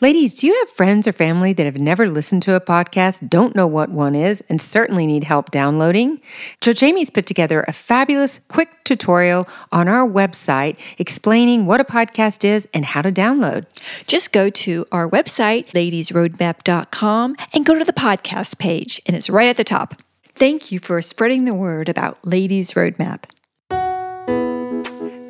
Ladies, 0.00 0.34
do 0.34 0.46
you 0.48 0.58
have 0.58 0.70
friends 0.70 1.06
or 1.06 1.12
family 1.12 1.52
that 1.52 1.64
have 1.64 1.78
never 1.78 2.08
listened 2.08 2.42
to 2.42 2.54
a 2.54 2.60
podcast, 2.60 3.28
don't 3.30 3.54
know 3.54 3.66
what 3.66 3.88
one 3.88 4.16
is, 4.16 4.42
and 4.48 4.60
certainly 4.60 5.06
need 5.06 5.22
help 5.22 5.50
downloading? 5.50 6.20
So, 6.60 6.72
Jamie's 6.72 7.10
put 7.10 7.26
together 7.26 7.64
a 7.68 7.72
fabulous 7.72 8.40
quick 8.48 8.82
tutorial 8.82 9.46
on 9.70 9.86
our 9.86 10.08
website 10.08 10.76
explaining 10.98 11.66
what 11.66 11.80
a 11.80 11.84
podcast 11.84 12.44
is 12.44 12.68
and 12.74 12.84
how 12.84 13.02
to 13.02 13.12
download. 13.12 13.66
Just 14.06 14.32
go 14.32 14.50
to 14.50 14.86
our 14.90 15.08
website, 15.08 15.68
ladiesroadmap.com, 15.68 17.36
and 17.54 17.64
go 17.64 17.78
to 17.78 17.84
the 17.84 17.92
podcast 17.92 18.58
page, 18.58 19.00
and 19.06 19.16
it's 19.16 19.30
right 19.30 19.48
at 19.48 19.56
the 19.56 19.64
top. 19.64 19.94
Thank 20.34 20.72
you 20.72 20.80
for 20.80 21.00
spreading 21.00 21.44
the 21.44 21.54
word 21.54 21.88
about 21.88 22.26
Ladies 22.26 22.72
Roadmap. 22.72 23.24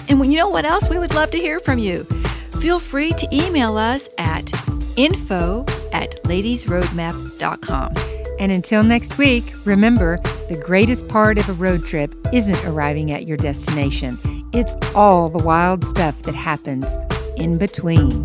And 0.09 0.25
you 0.31 0.37
know 0.37 0.47
what 0.47 0.63
else? 0.63 0.89
We 0.89 0.99
would 0.99 1.13
love 1.13 1.31
to 1.31 1.37
hear 1.37 1.59
from 1.59 1.79
you. 1.79 2.05
Feel 2.61 2.79
free 2.79 3.11
to 3.11 3.27
email 3.35 3.77
us 3.77 4.07
at 4.17 4.49
info 4.97 5.65
at 5.93 6.21
ladiesroadmap.com. 6.23 7.93
And 8.39 8.51
until 8.51 8.83
next 8.83 9.17
week, 9.17 9.45
remember 9.65 10.19
the 10.49 10.61
greatest 10.63 11.07
part 11.07 11.39
of 11.39 11.49
a 11.49 11.53
road 11.53 11.85
trip 11.85 12.13
isn't 12.33 12.63
arriving 12.65 13.11
at 13.11 13.27
your 13.27 13.37
destination, 13.37 14.17
it's 14.53 14.73
all 14.95 15.29
the 15.29 15.43
wild 15.43 15.85
stuff 15.85 16.21
that 16.23 16.35
happens 16.35 16.97
in 17.37 17.57
between. 17.57 18.23